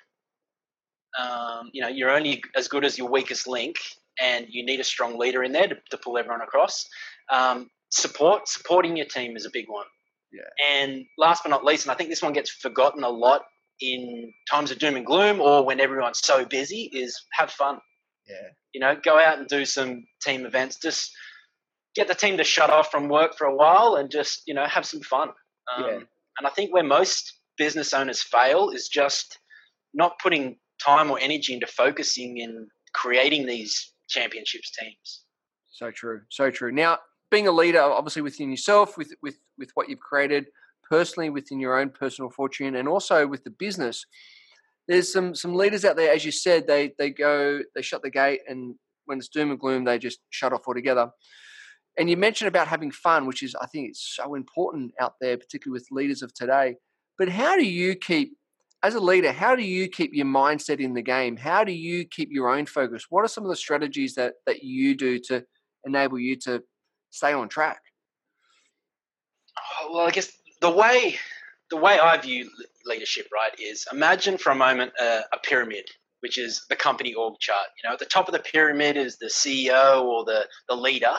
Um, 1.17 1.71
you 1.73 1.81
know, 1.81 1.87
you're 1.87 2.11
only 2.11 2.43
as 2.57 2.67
good 2.67 2.85
as 2.85 2.99
your 2.99 3.09
weakest 3.09 3.47
link, 3.47 3.77
and 4.21 4.47
you 4.49 4.65
need 4.65 4.81
a 4.81 4.85
strong 4.85 5.19
leader 5.19 5.43
in 5.43 5.53
there 5.53 5.69
to, 5.69 5.77
to 5.91 5.97
pull 5.97 6.19
everyone 6.19 6.43
across. 6.43 6.87
Um, 7.31 7.71
support, 7.91 8.49
supporting 8.49 8.97
your 8.97 9.07
team 9.07 9.37
is 9.37 9.47
a 9.47 9.51
big 9.53 9.67
one. 9.69 9.87
Yeah. 10.33 10.75
And 10.75 11.05
last 11.19 11.43
but 11.45 11.51
not 11.51 11.65
least, 11.65 11.85
and 11.85 11.93
I 11.93 11.95
think 11.95 12.11
this 12.11 12.23
one 12.23 12.33
gets 12.33 12.51
forgotten 12.51 13.05
a 13.05 13.09
lot 13.09 13.43
in 13.81 14.33
times 14.51 14.71
of 14.71 14.79
doom 14.79 14.97
and 14.97 15.05
gloom 15.05 15.41
or 15.41 15.65
when 15.65 15.81
everyone's 15.81 16.21
so 16.23 16.45
busy 16.45 16.91
is 16.93 17.21
have 17.33 17.51
fun. 17.51 17.79
Yeah. 18.29 18.49
You 18.73 18.81
know, 18.81 18.97
go 19.03 19.19
out 19.19 19.39
and 19.39 19.49
do 19.49 19.65
some 19.65 20.05
team 20.23 20.47
events. 20.47 20.79
Just 20.81 21.11
get 21.95 22.09
the 22.09 22.15
team 22.15 22.39
to 22.39 22.45
shut 22.45 22.71
off 22.71 22.91
from 22.91 23.09
work 23.09 23.37
for 23.37 23.47
a 23.47 23.55
while 23.55 23.97
and 23.97 24.11
just, 24.11 24.43
you 24.47 24.55
know, 24.55 24.67
have 24.67 24.87
some 24.87 25.01
fun. 25.01 25.31
Um, 25.77 25.85
yeah. 25.85 25.99
And 26.39 26.47
I 26.47 26.51
think 26.51 26.73
where 26.73 26.85
most 26.85 27.35
business 27.59 27.93
owners 27.93 28.23
fail 28.23 28.71
is 28.71 28.89
just 28.89 29.39
not 29.93 30.19
putting 30.19 30.57
time 30.85 31.11
or 31.11 31.19
energy 31.19 31.53
into 31.53 31.67
focusing 31.67 32.41
and 32.41 32.69
creating 32.95 33.47
these 33.47 33.93
championships 34.13 34.71
teams. 34.79 35.25
So 35.71 35.91
true. 35.91 36.23
So 36.29 36.51
true. 36.51 36.71
Now, 36.71 36.99
being 37.31 37.49
a 37.49 37.53
leader, 37.53 37.81
obviously 37.81 38.23
within 38.23 38.51
yourself, 38.51 38.97
with 38.97 39.13
with 39.23 39.39
with 39.59 39.71
what 39.75 39.89
you've 39.89 40.01
created, 40.01 40.47
personally 40.93 41.31
within 41.31 41.59
your 41.59 41.79
own 41.79 41.89
personal 41.89 42.31
fortune 42.31 42.77
and 42.77 42.87
also 42.87 43.27
with 43.27 43.43
the 43.45 43.51
business 43.51 44.05
there's 44.89 45.11
some 45.11 45.35
some 45.35 45.55
leaders 45.55 45.87
out 45.87 45.97
there 45.97 46.13
as 46.13 46.23
you 46.23 46.31
said 46.31 46.67
they 46.67 46.93
they 46.99 47.09
go 47.09 47.61
they 47.75 47.81
shut 47.81 48.03
the 48.03 48.11
gate 48.11 48.41
and 48.47 48.75
when 49.07 49.17
it's 49.17 49.29
doom 49.29 49.51
and 49.51 49.59
gloom 49.59 49.85
they 49.85 49.99
just 49.99 50.21
shut 50.29 50.53
off 50.53 50.69
altogether 50.69 51.11
and 51.99 52.11
you 52.11 52.17
mentioned 52.19 52.49
about 52.49 52.69
having 52.69 52.91
fun 52.91 53.27
which 53.27 53.43
is 53.43 53.55
i 53.63 53.67
think 53.67 53.89
it's 53.89 54.17
so 54.17 54.35
important 54.35 54.93
out 55.01 55.15
there 55.19 55.39
particularly 55.39 55.81
with 55.81 55.87
leaders 55.91 56.21
of 56.21 56.35
today 56.35 56.77
but 57.17 57.29
how 57.29 57.57
do 57.57 57.65
you 57.65 57.95
keep 57.95 58.37
as 58.83 58.95
a 58.95 59.01
leader 59.01 59.33
how 59.33 59.55
do 59.55 59.63
you 59.63 59.89
keep 59.89 60.13
your 60.13 60.27
mindset 60.27 60.81
in 60.81 60.95
the 60.95 61.03
game 61.03 61.37
how 61.37 61.65
do 61.65 61.73
you 61.73 62.05
keep 62.05 62.29
your 62.31 62.49
own 62.49 62.67
focus 62.67 63.07
what 63.11 63.25
are 63.25 63.29
some 63.29 63.45
of 63.45 63.51
the 63.51 63.57
strategies 63.57 64.15
that 64.15 64.35
that 64.47 64.63
you 64.63 64.97
do 64.97 65.19
to 65.19 65.45
enable 65.85 66.19
you 66.19 66.37
to 66.37 66.63
stay 67.11 67.33
on 67.33 67.49
track 67.49 67.81
oh, 69.59 69.93
well 69.93 70.07
i 70.07 70.11
guess 70.11 70.33
the 70.61 70.71
way 70.71 71.17
the 71.73 71.77
way 71.79 71.99
I 71.99 72.19
view 72.19 72.51
leadership, 72.85 73.27
right, 73.33 73.59
is 73.59 73.87
imagine 73.91 74.37
for 74.37 74.51
a 74.51 74.55
moment 74.55 74.93
a, 75.01 75.23
a, 75.33 75.39
pyramid, 75.43 75.87
which 76.21 76.37
is 76.37 76.67
the 76.69 76.77
company 76.77 77.15
org 77.15 77.35
chart. 77.41 77.67
You 77.83 77.89
know, 77.89 77.95
at 77.95 77.99
the 77.99 78.05
top 78.05 78.29
of 78.29 78.35
the 78.35 78.41
pyramid 78.41 78.99
is 78.99 79.17
the 79.17 79.27
CEO 79.27 80.05
or 80.05 80.25
the 80.25 80.47
the 80.69 80.77
leader. 80.77 81.17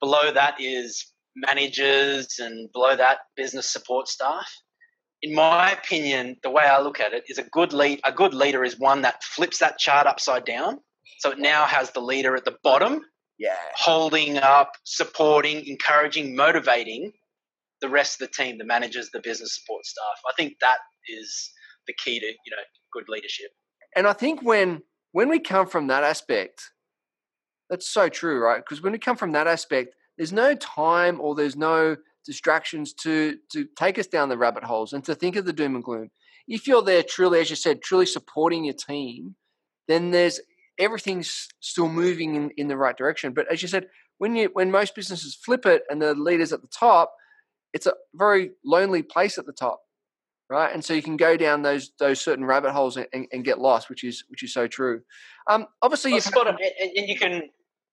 Below 0.00 0.32
that 0.32 0.54
is 0.60 1.12
managers, 1.34 2.38
and 2.38 2.70
below 2.72 2.94
that 2.96 3.18
business 3.36 3.68
support 3.68 4.06
staff. 4.06 4.48
In 5.22 5.34
my 5.34 5.72
opinion, 5.72 6.36
the 6.42 6.50
way 6.50 6.64
I 6.64 6.80
look 6.80 6.98
at 6.98 7.12
it 7.12 7.24
is 7.28 7.38
a 7.38 7.42
good 7.42 7.72
lead. 7.72 8.00
A 8.04 8.12
good 8.12 8.32
leader 8.32 8.64
is 8.64 8.78
one 8.78 9.02
that 9.02 9.22
flips 9.22 9.58
that 9.58 9.78
chart 9.78 10.06
upside 10.06 10.44
down, 10.44 10.78
so 11.18 11.30
it 11.30 11.38
now 11.38 11.64
has 11.64 11.90
the 11.90 12.00
leader 12.00 12.34
at 12.36 12.44
the 12.44 12.56
bottom, 12.62 13.02
yeah, 13.38 13.56
holding 13.74 14.38
up, 14.38 14.72
supporting, 14.84 15.66
encouraging, 15.66 16.34
motivating 16.34 17.12
the 17.80 17.88
rest 17.88 18.20
of 18.20 18.28
the 18.28 18.42
team, 18.42 18.58
the 18.58 18.64
managers, 18.64 19.10
the 19.10 19.20
business 19.20 19.54
support 19.54 19.84
staff. 19.84 20.20
I 20.26 20.32
think 20.36 20.54
that 20.60 20.78
is 21.08 21.50
the 21.86 21.94
key 21.94 22.20
to 22.20 22.26
you 22.26 22.50
know 22.50 22.62
good 22.92 23.08
leadership. 23.08 23.50
And 23.94 24.06
I 24.06 24.14
think 24.14 24.42
when 24.42 24.82
when 25.12 25.28
we 25.28 25.38
come 25.38 25.66
from 25.66 25.88
that 25.88 26.04
aspect, 26.04 26.70
that's 27.68 27.88
so 27.88 28.08
true, 28.08 28.42
right? 28.42 28.62
Because 28.64 28.82
when 28.82 28.92
we 28.92 28.98
come 28.98 29.16
from 29.16 29.32
that 29.32 29.46
aspect, 29.46 29.94
there's 30.16 30.32
no 30.32 30.54
time 30.54 31.20
or 31.20 31.34
there's 31.34 31.56
no 31.56 31.96
distractions 32.30 32.92
to 32.92 33.36
to 33.52 33.66
take 33.76 33.98
us 33.98 34.06
down 34.06 34.28
the 34.28 34.38
rabbit 34.38 34.62
holes 34.62 34.92
and 34.92 35.04
to 35.04 35.14
think 35.14 35.34
of 35.36 35.44
the 35.44 35.52
doom 35.52 35.74
and 35.74 35.84
gloom. 35.84 36.10
If 36.46 36.66
you're 36.68 36.82
there 36.82 37.02
truly, 37.02 37.40
as 37.40 37.50
you 37.50 37.56
said, 37.56 37.82
truly 37.82 38.06
supporting 38.06 38.64
your 38.64 38.74
team, 38.74 39.34
then 39.88 40.12
there's 40.12 40.40
everything's 40.78 41.48
still 41.60 41.88
moving 41.88 42.36
in, 42.36 42.50
in 42.56 42.68
the 42.68 42.76
right 42.76 42.96
direction. 42.96 43.34
But 43.34 43.50
as 43.52 43.62
you 43.62 43.68
said, 43.68 43.88
when 44.18 44.36
you 44.36 44.50
when 44.52 44.70
most 44.70 44.94
businesses 44.94 45.34
flip 45.34 45.66
it 45.66 45.82
and 45.90 46.00
the 46.00 46.14
leaders 46.14 46.52
at 46.52 46.62
the 46.62 46.68
top, 46.68 47.12
it's 47.72 47.86
a 47.86 47.94
very 48.14 48.52
lonely 48.64 49.02
place 49.02 49.36
at 49.38 49.46
the 49.46 49.52
top 49.52 49.80
right 50.50 50.74
and 50.74 50.84
so 50.84 50.92
you 50.92 51.02
can 51.02 51.16
go 51.16 51.36
down 51.36 51.62
those 51.62 51.92
those 51.98 52.20
certain 52.20 52.44
rabbit 52.44 52.72
holes 52.72 52.96
and, 52.96 53.06
and, 53.12 53.26
and 53.32 53.44
get 53.44 53.58
lost 53.58 53.88
which 53.88 54.04
is 54.04 54.24
which 54.28 54.42
is 54.42 54.52
so 54.52 54.66
true 54.66 55.00
um 55.48 55.66
obviously 55.80 56.12
you've 56.12 56.32
got 56.32 56.48
and, 56.48 56.58
and 56.96 57.08
you 57.08 57.16
can 57.16 57.42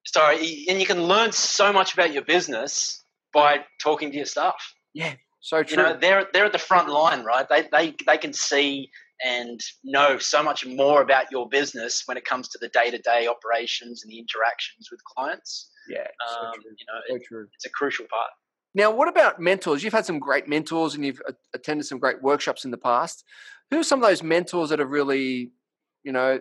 sorry 0.06 0.66
and 0.68 0.80
you 0.80 0.86
can 0.86 1.04
learn 1.04 1.32
so 1.32 1.72
much 1.72 1.94
about 1.94 2.12
your 2.12 2.24
business 2.24 3.04
by 3.34 3.60
talking 3.82 4.12
to 4.12 4.18
your 4.18 4.26
staff 4.26 4.74
yeah 4.94 5.14
So 5.48 5.64
true. 5.64 5.78
You 5.78 5.84
know, 5.84 5.98
they're 5.98 6.28
they're 6.34 6.46
at 6.46 6.52
the 6.52 6.60
front 6.60 6.90
line, 6.90 7.24
right? 7.24 7.48
They 7.50 7.68
they 7.72 7.96
they 8.06 8.18
can 8.18 8.34
see 8.34 8.90
and 9.24 9.60
know 9.84 10.18
so 10.18 10.44
much 10.44 10.66
more 10.66 11.02
about 11.02 11.32
your 11.32 11.48
business 11.48 12.04
when 12.06 12.18
it 12.18 12.26
comes 12.26 12.50
to 12.50 12.58
the 12.60 12.68
day 12.68 12.92
to 12.92 12.98
day 12.98 13.28
operations 13.28 14.04
and 14.04 14.12
the 14.12 14.20
interactions 14.20 14.90
with 14.92 15.00
clients. 15.06 15.70
Yeah, 15.88 16.00
um, 16.02 16.52
so 16.54 16.70
you 16.70 16.86
know, 16.88 17.16
it, 17.16 17.24
true. 17.26 17.48
it's 17.56 17.66
a 17.66 17.70
crucial 17.70 18.06
part. 18.10 18.30
Now, 18.76 18.92
what 18.92 19.08
about 19.08 19.40
mentors? 19.40 19.84
You've 19.84 19.94
had 19.94 20.06
some 20.06 20.20
great 20.20 20.48
mentors 20.50 20.96
and 20.96 21.06
you've 21.06 21.22
attended 21.54 21.86
some 21.88 21.98
great 21.98 22.22
workshops 22.22 22.66
in 22.66 22.72
the 22.72 22.78
past. 22.78 23.24
Who 23.72 23.80
are 23.80 23.84
some 23.84 24.04
of 24.04 24.08
those 24.08 24.22
mentors 24.22 24.70
that 24.70 24.80
have 24.80 24.90
really, 24.90 25.52
you 26.04 26.12
know, 26.12 26.40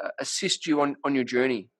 uh, 0.00 0.08
assist 0.20 0.66
you 0.66 0.80
on, 0.82 0.96
on 1.04 1.14
your 1.14 1.24
journey? 1.24 1.70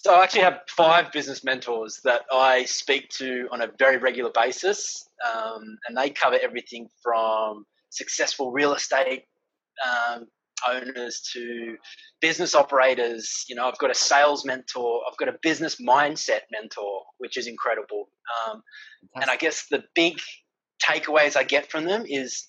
So 0.00 0.14
I 0.14 0.22
actually 0.22 0.42
have 0.42 0.60
five 0.68 1.10
business 1.10 1.42
mentors 1.42 2.00
that 2.04 2.20
I 2.30 2.66
speak 2.66 3.08
to 3.18 3.48
on 3.50 3.62
a 3.62 3.68
very 3.80 3.96
regular 3.96 4.30
basis, 4.32 5.08
um, 5.26 5.76
and 5.88 5.96
they 5.96 6.08
cover 6.08 6.38
everything 6.40 6.88
from 7.02 7.66
successful 7.90 8.52
real 8.52 8.74
estate 8.74 9.24
um, 9.84 10.28
owners 10.68 11.28
to 11.32 11.76
business 12.20 12.54
operators. 12.54 13.44
You 13.48 13.56
know, 13.56 13.66
I've 13.66 13.78
got 13.78 13.90
a 13.90 13.94
sales 13.94 14.44
mentor, 14.44 15.02
I've 15.10 15.16
got 15.16 15.30
a 15.30 15.36
business 15.42 15.80
mindset 15.80 16.42
mentor, 16.52 17.02
which 17.18 17.36
is 17.36 17.48
incredible. 17.48 18.08
Um, 18.46 18.62
and 19.16 19.28
I 19.28 19.34
guess 19.36 19.66
the 19.68 19.82
big 19.96 20.20
takeaways 20.80 21.36
I 21.36 21.42
get 21.42 21.72
from 21.72 21.86
them 21.86 22.04
is 22.06 22.46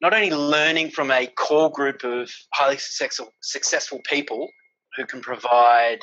not 0.00 0.14
only 0.14 0.30
learning 0.30 0.92
from 0.92 1.10
a 1.10 1.26
core 1.26 1.70
group 1.70 2.04
of 2.04 2.30
highly 2.54 2.78
successful, 2.78 3.28
successful 3.42 4.00
people 4.08 4.48
who 4.96 5.04
can 5.04 5.20
provide 5.20 5.98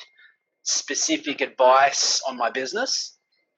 specific 0.64 1.42
advice 1.42 2.22
on 2.28 2.38
my 2.38 2.50
business, 2.50 3.18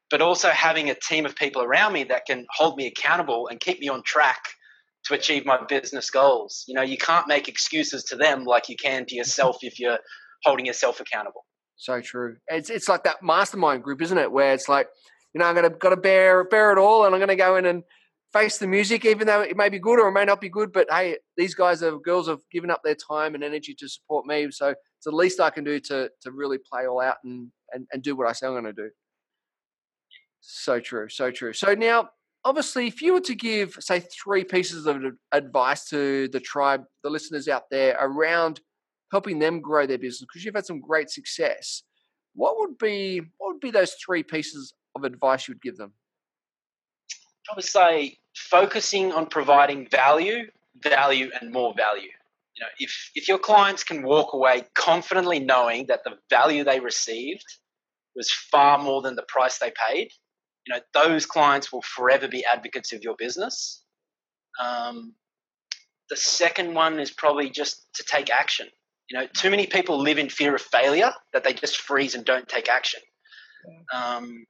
but 0.10 0.22
also 0.22 0.50
having 0.50 0.90
a 0.90 0.96
team 0.96 1.26
of 1.26 1.36
people 1.36 1.62
around 1.62 1.94
me 1.94 2.04
that 2.06 2.26
can 2.26 2.46
hold 2.52 2.78
me 2.78 2.88
accountable 2.88 3.48
and 3.48 3.60
keep 3.60 3.80
me 3.80 3.88
on 3.88 4.04
track 4.04 4.44
to 5.06 5.14
achieve 5.14 5.46
my 5.46 5.64
business 5.68 6.10
goals. 6.10 6.64
You 6.68 6.74
know, 6.76 6.82
you 6.82 6.98
can't 6.98 7.28
make 7.28 7.48
excuses 7.48 8.04
to 8.06 8.16
them 8.16 8.44
like 8.44 8.70
you 8.70 8.76
can 8.76 9.06
to 9.06 9.16
yourself 9.16 9.58
if 9.62 9.80
you're 9.80 10.00
holding 10.44 10.66
yourself 10.66 11.00
accountable. 11.00 11.46
So 11.78 12.02
true. 12.02 12.38
It's 12.48 12.70
it's 12.70 12.88
like 12.88 13.04
that 13.04 13.22
mastermind 13.22 13.84
group, 13.84 14.02
isn't 14.02 14.18
it? 14.18 14.32
Where 14.32 14.54
it's 14.54 14.70
like, 14.70 14.88
you 15.34 15.40
know, 15.40 15.46
I'm 15.46 15.56
gonna 15.56 15.70
gotta 15.70 15.98
bear 15.98 16.44
bear 16.46 16.72
it 16.72 16.80
all 16.80 17.06
and 17.06 17.14
I'm 17.14 17.20
gonna 17.20 17.36
go 17.36 17.58
in 17.58 17.66
and 17.66 17.84
face 18.34 18.58
the 18.58 18.68
music, 18.68 19.06
even 19.06 19.28
though 19.28 19.42
it 19.42 19.56
may 19.56 19.70
be 19.70 19.80
good 19.80 20.00
or 20.00 20.08
it 20.08 20.14
may 20.14 20.26
not 20.26 20.42
be 20.42 20.50
good. 20.50 20.72
But 20.72 20.88
hey, 20.90 21.18
these 21.38 21.54
guys 21.54 21.84
are 21.84 21.98
girls 22.00 22.28
have 22.28 22.40
given 22.52 22.72
up 22.72 22.82
their 22.84 22.96
time 22.96 23.36
and 23.36 23.44
energy 23.44 23.76
to 23.80 23.90
support 23.90 24.26
me. 24.26 24.48
So 24.52 24.74
it's 25.06 25.12
the 25.12 25.16
least 25.16 25.40
I 25.40 25.50
can 25.50 25.64
do 25.64 25.80
to 25.82 26.10
to 26.22 26.32
really 26.32 26.58
play 26.58 26.88
all 26.88 27.02
out 27.02 27.18
and 27.24 27.52
and, 27.72 27.88
and 27.94 28.02
do 28.02 28.16
what 28.16 28.28
I 28.28 28.32
say 28.32 28.48
I'm 28.48 28.54
gonna 28.54 28.74
do. 28.74 28.90
So 30.42 30.80
true, 30.80 31.10
so 31.10 31.32
true. 31.32 31.54
So 31.54 31.74
now 31.74 32.10
obviously, 32.44 32.88
if 32.88 33.02
you 33.02 33.14
were 33.14 33.22
to 33.22 33.36
give, 33.36 33.76
say, 33.80 34.00
three 34.00 34.44
pieces 34.44 34.86
of 34.86 35.04
advice 35.32 35.90
to 35.90 36.28
the 36.30 36.40
tribe, 36.40 36.84
the 37.04 37.10
listeners 37.10 37.48
out 37.48 37.64
there 37.72 37.98
around 38.00 38.62
helping 39.12 39.40
them 39.40 39.60
grow 39.60 39.86
their 39.88 39.98
business, 39.98 40.22
because 40.22 40.46
you've 40.46 40.56
had 40.56 40.66
some 40.66 40.80
great 40.80 41.10
success, 41.10 41.84
what 42.34 42.58
would 42.60 42.78
be 42.78 43.22
what 43.38 43.54
would 43.54 43.62
be 43.62 43.72
those 43.72 43.94
three 43.94 44.24
pieces 44.24 44.74
of 44.96 45.04
advice 45.04 45.48
you'd 45.48 45.62
give 45.62 45.78
them? 45.78 45.94
I 47.52 47.56
would 47.56 47.66
say 47.66 48.18
focusing 48.36 49.12
on 49.12 49.28
providing 49.28 49.88
value, 49.88 50.50
value, 50.82 51.30
and 51.40 51.52
more 51.52 51.74
value. 51.76 52.10
You 52.56 52.64
know, 52.64 52.70
if 52.80 53.12
if 53.16 53.28
your 53.28 53.38
clients 53.38 53.84
can 53.84 54.02
walk 54.04 54.34
away 54.34 54.64
confidently 54.76 55.40
knowing 55.40 55.88
that 55.88 56.04
the 56.06 56.18
value 56.30 56.64
they 56.64 56.80
received 56.80 57.44
was 58.16 58.32
far 58.32 58.78
more 58.78 59.02
than 59.02 59.16
the 59.16 59.26
price 59.28 59.58
they 59.58 59.74
paid, 59.90 60.10
you 60.66 60.74
know 60.74 60.80
those 60.94 61.26
clients 61.26 61.74
will 61.74 61.82
forever 61.82 62.28
be 62.28 62.46
advocates 62.46 62.94
of 62.94 63.04
your 63.04 63.16
business. 63.18 63.84
Um, 64.64 65.16
the 66.10 66.16
second 66.16 66.74
one 66.74 67.00
is 67.00 67.12
probably 67.12 67.50
just 67.50 67.88
to 67.96 68.04
take 68.04 68.30
action. 68.30 68.68
You 69.10 69.20
know 69.20 69.28
too 69.36 69.50
many 69.50 69.68
people 69.68 70.00
live 70.00 70.18
in 70.18 70.30
fear 70.30 70.56
of 70.56 70.62
failure 70.62 71.12
that 71.34 71.44
they 71.44 71.54
just 71.54 71.78
freeze 71.78 72.16
and 72.16 72.24
don't 72.24 72.48
take 72.48 72.70
action. 72.70 73.02
Um, 73.94 74.46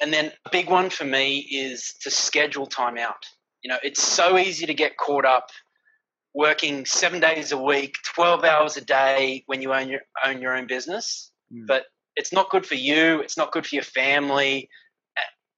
and 0.00 0.12
then 0.12 0.32
a 0.46 0.50
big 0.50 0.70
one 0.70 0.88
for 0.88 1.04
me 1.04 1.38
is 1.38 1.94
to 2.02 2.10
schedule 2.10 2.66
time 2.66 2.96
out. 2.96 3.22
You 3.62 3.68
know 3.68 3.78
it's 3.82 4.02
so 4.02 4.38
easy 4.38 4.64
to 4.64 4.74
get 4.74 4.96
caught 4.96 5.26
up 5.26 5.50
working 6.36 6.84
seven 6.84 7.18
days 7.18 7.50
a 7.50 7.58
week 7.58 7.94
12 8.14 8.44
hours 8.44 8.76
a 8.76 8.84
day 8.84 9.42
when 9.46 9.60
you 9.60 9.72
own 9.72 9.88
your 9.88 10.02
own 10.24 10.40
your 10.40 10.54
own 10.56 10.66
business 10.66 11.32
mm. 11.52 11.66
but 11.66 11.86
it's 12.14 12.32
not 12.32 12.50
good 12.50 12.64
for 12.64 12.76
you 12.76 13.20
it's 13.20 13.36
not 13.36 13.50
good 13.50 13.66
for 13.66 13.74
your 13.74 13.84
family 13.84 14.68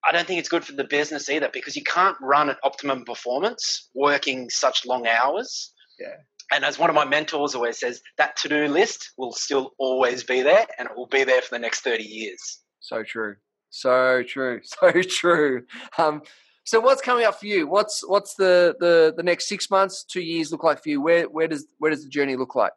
I 0.09 0.13
don't 0.13 0.27
think 0.27 0.39
it's 0.39 0.49
good 0.49 0.65
for 0.65 0.73
the 0.73 0.85
business 0.85 1.29
either 1.29 1.51
because 1.53 1.77
you 1.77 1.83
can't 1.83 2.17
run 2.21 2.49
at 2.49 2.59
optimum 2.63 3.05
performance 3.05 3.91
working 3.95 4.49
such 4.49 4.87
long 4.87 5.07
hours. 5.07 5.73
Yeah. 5.99 6.15
And 6.55 6.65
as 6.65 6.79
one 6.79 6.89
of 6.89 6.97
my 6.97 7.05
mentors 7.05 7.55
always 7.55 7.79
says, 7.79 8.01
that 8.17 8.37
to 8.39 8.49
do 8.49 8.69
list 8.69 9.13
will 9.19 9.33
still 9.33 9.73
always 9.79 10.25
be 10.25 10.41
there 10.41 10.67
and 10.79 10.89
it 10.89 10.97
will 10.97 11.09
be 11.09 11.25
there 11.25 11.43
for 11.43 11.55
the 11.55 11.59
next 11.59 11.81
30 11.81 12.05
years. 12.05 12.61
So 12.81 13.03
true. 13.03 13.37
So 13.71 14.23
true. 14.23 14.61
So 14.81 15.03
true. 15.03 15.65
Um, 15.99 16.23
so 16.69 16.81
what's 16.81 17.01
coming 17.01 17.25
up 17.25 17.41
for 17.41 17.47
you? 17.47 17.67
What's 17.67 18.07
what's 18.07 18.35
the, 18.35 18.77
the 18.79 19.15
the 19.17 19.23
next 19.23 19.49
six 19.49 19.71
months, 19.71 20.05
two 20.05 20.21
years 20.21 20.53
look 20.53 20.63
like 20.63 20.83
for 20.83 20.91
you? 20.91 21.01
Where 21.01 21.25
where 21.25 21.49
does 21.49 21.67
where 21.79 21.91
does 21.91 22.05
the 22.05 22.11
journey 22.11 22.37
look 22.37 22.55
like? 22.55 22.73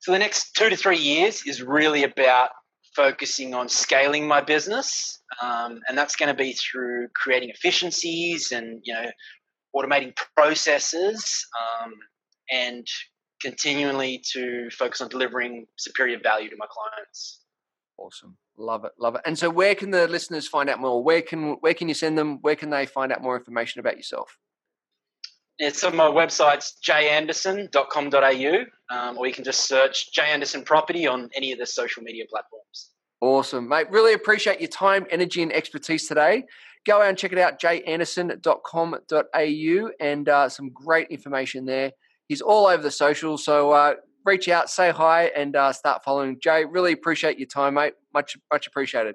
So 0.00 0.10
the 0.10 0.18
next 0.18 0.56
two 0.56 0.68
to 0.68 0.74
three 0.74 0.98
years 0.98 1.46
is 1.46 1.62
really 1.62 2.02
about 2.02 2.50
focusing 2.96 3.54
on 3.54 3.68
scaling 3.68 4.26
my 4.26 4.40
business, 4.40 5.22
um, 5.40 5.78
and 5.88 5.96
that's 5.96 6.16
going 6.16 6.28
to 6.28 6.34
be 6.34 6.54
through 6.54 7.06
creating 7.14 7.50
efficiencies 7.50 8.50
and 8.50 8.80
you 8.82 8.94
know 8.94 9.10
automating 9.76 10.12
processes 10.36 11.46
um, 11.62 11.92
and 12.50 12.84
continually 13.40 14.20
to 14.32 14.68
focus 14.70 15.00
on 15.00 15.08
delivering 15.08 15.66
superior 15.76 16.18
value 16.20 16.50
to 16.50 16.56
my 16.58 16.66
clients. 16.68 17.44
Awesome, 17.96 18.36
love 18.58 18.84
it, 18.84 18.92
love 18.98 19.14
it. 19.14 19.22
And 19.24 19.38
so, 19.38 19.50
where 19.50 19.74
can 19.74 19.90
the 19.90 20.08
listeners 20.08 20.48
find 20.48 20.68
out 20.68 20.80
more? 20.80 21.02
Where 21.02 21.22
can 21.22 21.52
where 21.60 21.74
can 21.74 21.88
you 21.88 21.94
send 21.94 22.18
them? 22.18 22.38
Where 22.42 22.56
can 22.56 22.70
they 22.70 22.86
find 22.86 23.12
out 23.12 23.22
more 23.22 23.36
information 23.36 23.80
about 23.80 23.96
yourself? 23.96 24.38
It's 25.58 25.82
on 25.84 25.96
my 25.96 26.08
website's 26.08 26.76
janderson.com.au, 26.86 28.64
um, 28.94 29.16
or 29.16 29.26
you 29.26 29.32
can 29.32 29.44
just 29.44 29.66
search 29.66 30.12
J 30.12 30.24
Anderson 30.24 30.62
Property 30.62 31.06
on 31.06 31.30
any 31.34 31.52
of 31.52 31.58
the 31.58 31.66
social 31.66 32.02
media 32.02 32.24
platforms. 32.28 32.90
Awesome, 33.22 33.68
mate. 33.68 33.90
Really 33.90 34.12
appreciate 34.12 34.60
your 34.60 34.68
time, 34.68 35.06
energy, 35.10 35.42
and 35.42 35.50
expertise 35.52 36.06
today. 36.06 36.44
Go 36.86 37.00
out 37.00 37.08
and 37.08 37.16
check 37.16 37.32
it 37.32 37.38
out, 37.38 37.58
janderson.com.au, 37.58 39.90
and 39.98 40.28
uh, 40.28 40.48
some 40.48 40.70
great 40.70 41.08
information 41.08 41.64
there. 41.64 41.92
He's 42.28 42.42
all 42.42 42.66
over 42.66 42.82
the 42.82 42.90
socials, 42.90 43.44
so 43.44 43.70
uh, 43.70 43.94
reach 44.26 44.48
out, 44.48 44.68
say 44.68 44.90
hi, 44.90 45.26
and 45.26 45.54
uh, 45.56 45.72
start 45.72 46.04
following. 46.04 46.38
Jay, 46.42 46.64
really 46.64 46.92
appreciate 46.92 47.38
your 47.38 47.48
time, 47.48 47.74
mate. 47.74 47.94
Much, 48.12 48.36
much 48.52 48.66
appreciated. 48.66 49.14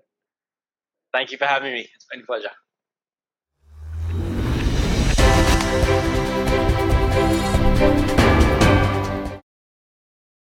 Thank 1.14 1.32
you 1.32 1.38
for 1.38 1.46
having 1.46 1.74
me. 1.74 1.82
It's 1.82 2.06
been 2.10 2.22
a 2.22 2.26
pleasure. 2.26 2.52